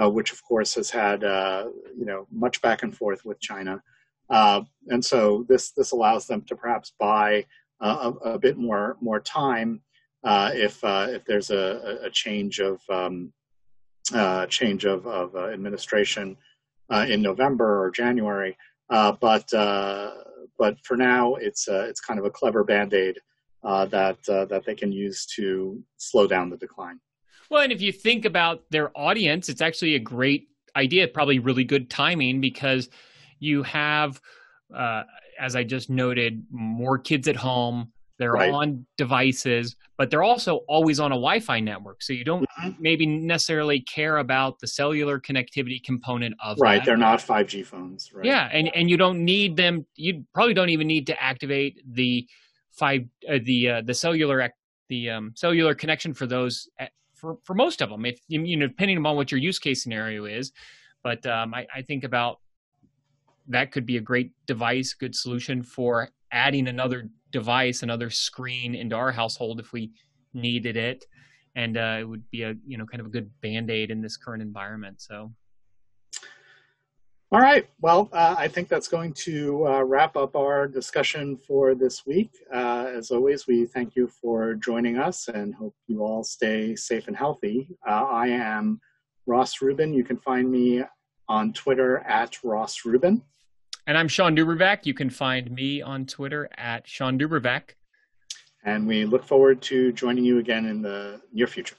which 0.09 0.33
of 0.33 0.43
course 0.43 0.75
has 0.75 0.91
had 0.91 1.25
uh, 1.25 1.67
you 1.97 2.07
know 2.07 2.27
much 2.31 2.63
back 2.63 2.83
and 2.83 2.97
forth 2.97 3.25
with 3.25 3.41
China, 3.41 3.83
uh, 4.31 4.63
and 4.89 5.05
so 5.05 5.45
this 5.49 5.73
this 5.73 5.93
allows 5.93 6.27
them 6.27 6.43
to 6.43 6.57
perhaps 6.57 6.93
buy 6.99 7.45
a, 7.81 8.13
a, 8.25 8.39
bit 8.39 8.57
more 8.57 8.97
more 9.01 9.21
time 9.21 9.83
uh, 10.25 10.51
if 10.55 10.83
uh, 10.85 11.07
if 11.11 11.25
there's 11.25 11.51
a, 11.51 11.99
a 12.03 12.11
change 12.11 12.61
of 12.61 12.81
um, 12.89 13.33
uh, 14.15 14.47
change 14.47 14.85
of, 14.85 15.07
of 15.07 15.37
administration 15.37 16.37
in 17.09 17.23
November 17.23 17.83
or 17.85 17.91
January. 17.91 18.57
but 18.89 19.49
but 20.59 20.77
for 20.83 20.97
now, 20.97 21.35
it's 21.35 21.69
it's 21.69 22.01
kind 22.01 22.21
of 22.21 22.27
a 22.27 22.31
clever 22.31 22.65
band 22.65 22.95
aid 22.95 23.19
that 23.63 24.19
that 24.25 24.63
they 24.65 24.75
can 24.75 24.93
use 24.93 25.27
to 25.37 25.83
slow 25.97 26.27
down 26.27 26.51
the 26.51 26.57
decline. 26.57 27.01
Well, 27.51 27.63
and 27.63 27.73
if 27.73 27.83
you 27.83 27.93
think 27.93 28.25
about 28.25 28.63
their 28.71 28.97
audience, 28.97 29.49
it's 29.49 29.61
actually 29.61 29.97
a 29.97 29.99
great 29.99 30.49
idea, 30.77 31.09
probably 31.09 31.41
really 31.41 31.65
good 31.65 31.91
timing 31.91 32.41
because 32.41 32.89
you 33.41 33.65
have, 33.65 34.21
uh, 34.75 35.03
as 35.39 35.57
I 35.57 35.65
just 35.65 35.91
noted, 35.91 36.45
more 36.51 36.97
kids 36.97 37.27
at 37.27 37.37
home. 37.37 37.93
They're 38.19 38.33
right. 38.33 38.53
on 38.53 38.87
devices, 38.99 39.77
but 39.97 40.11
they're 40.11 40.23
also 40.23 40.57
always 40.69 41.01
on 41.01 41.11
a 41.11 41.15
Wi 41.15 41.41
Fi 41.41 41.59
network. 41.59 42.03
So 42.03 42.13
you 42.13 42.23
don't 42.23 42.45
mm-hmm. 42.61 42.71
maybe 42.79 43.07
necessarily 43.07 43.81
care 43.81 44.19
about 44.19 44.59
the 44.59 44.67
cellular 44.67 45.19
connectivity 45.19 45.83
component 45.83 46.35
of 46.45 46.59
right. 46.61 46.77
That. 46.77 46.85
They're 46.85 46.99
not 46.99 47.21
5G 47.21 47.65
phones. 47.65 48.13
Right. 48.13 48.27
Yeah. 48.27 48.51
And, 48.53 48.71
and 48.77 48.91
you 48.91 48.99
don't 48.99 49.25
need 49.25 49.57
them. 49.57 49.87
You 49.97 50.27
probably 50.35 50.53
don't 50.53 50.69
even 50.69 50.87
need 50.87 51.07
to 51.07 51.21
activate 51.21 51.83
the 51.91 52.29
five, 52.73 53.07
uh, 53.27 53.39
the, 53.43 53.71
uh, 53.71 53.83
the 53.87 53.95
cellular, 53.95 54.53
the 54.91 55.09
um, 55.09 55.33
cellular 55.35 55.75
connection 55.75 56.13
for 56.13 56.27
those 56.27 56.69
for 57.21 57.39
for 57.45 57.55
most 57.55 57.83
of 57.83 57.91
them. 57.91 58.05
If 58.05 58.21
you 58.29 58.57
know, 58.57 58.67
depending 58.67 59.05
on 59.05 59.17
what 59.17 59.31
your 59.31 59.41
use 59.41 59.59
case 59.59 59.83
scenario 59.83 60.25
is, 60.25 60.53
but 61.03 61.25
um, 61.27 61.55
I, 61.55 61.67
I 61.75 61.83
think 61.83 62.05
about 62.05 62.39
that 63.49 63.73
could 63.73 63.87
be 63.87 63.97
a 63.97 64.01
great 64.01 64.33
device, 64.47 64.95
good 64.95 65.15
solution 65.15 65.63
for 65.63 66.11
adding 66.33 66.69
another 66.69 67.09
device, 67.31 67.83
another 67.83 68.11
screen 68.11 68.75
into 68.75 68.97
our 68.97 69.13
household 69.13 69.61
if 69.61 69.73
we 69.73 69.93
needed 70.35 70.77
it, 70.77 71.05
and 71.57 71.77
uh, 71.77 71.99
it 72.01 72.05
would 72.09 72.29
be 72.31 72.43
a 72.43 72.55
you 72.67 72.79
know 72.79 72.87
kind 72.87 73.01
of 73.01 73.07
a 73.07 73.11
good 73.11 73.31
band 73.41 73.71
aid 73.71 73.91
in 73.91 74.01
this 74.01 74.17
current 74.17 74.43
environment. 74.43 75.01
So. 75.01 75.33
All 77.33 77.39
right. 77.41 77.65
Well, 77.81 78.09
uh, 78.13 78.35
I 78.37 78.49
think 78.49 78.69
that's 78.69 78.89
going 78.89 79.13
to 79.13 79.65
uh, 79.65 79.83
wrap 79.85 80.17
up 80.17 80.35
our 80.35 80.67
discussion 80.67 81.37
for 81.37 81.77
this 81.77 82.05
week. 82.05 82.33
Uh, 82.53 82.87
as 82.93 83.13
always, 83.13 83.47
we 83.47 83.67
thank 83.67 83.95
you 83.95 84.09
for 84.09 84.55
joining 84.55 84.99
us 84.99 85.29
and 85.29 85.55
hope 85.55 85.77
you 85.87 86.03
all 86.03 86.25
stay 86.25 86.75
safe 86.75 87.07
and 87.07 87.17
healthy. 87.17 87.69
Uh, 87.89 88.03
I 88.11 88.27
am 88.27 88.81
Ross 89.27 89.63
Rubin. 89.63 89.93
You 89.93 90.03
can 90.03 90.17
find 90.17 90.51
me 90.51 90.83
on 91.29 91.53
Twitter 91.53 91.99
at 91.99 92.37
Ross 92.43 92.85
Rubin. 92.85 93.23
And 93.87 93.97
I'm 93.97 94.09
Shawn 94.09 94.35
DuBravac. 94.35 94.85
You 94.85 94.95
can 94.95 95.09
find 95.09 95.53
me 95.53 95.83
on 95.83 96.07
Twitter 96.07 96.49
at 96.59 96.89
Shawn 96.89 97.17
DuBravac. 97.17 97.75
And 98.65 98.89
we 98.89 99.05
look 99.05 99.23
forward 99.23 99.63
to 99.63 99.93
joining 99.93 100.25
you 100.25 100.39
again 100.39 100.67
in 100.67 100.83
the 100.83 101.21
near 101.33 101.47
future. 101.47 101.77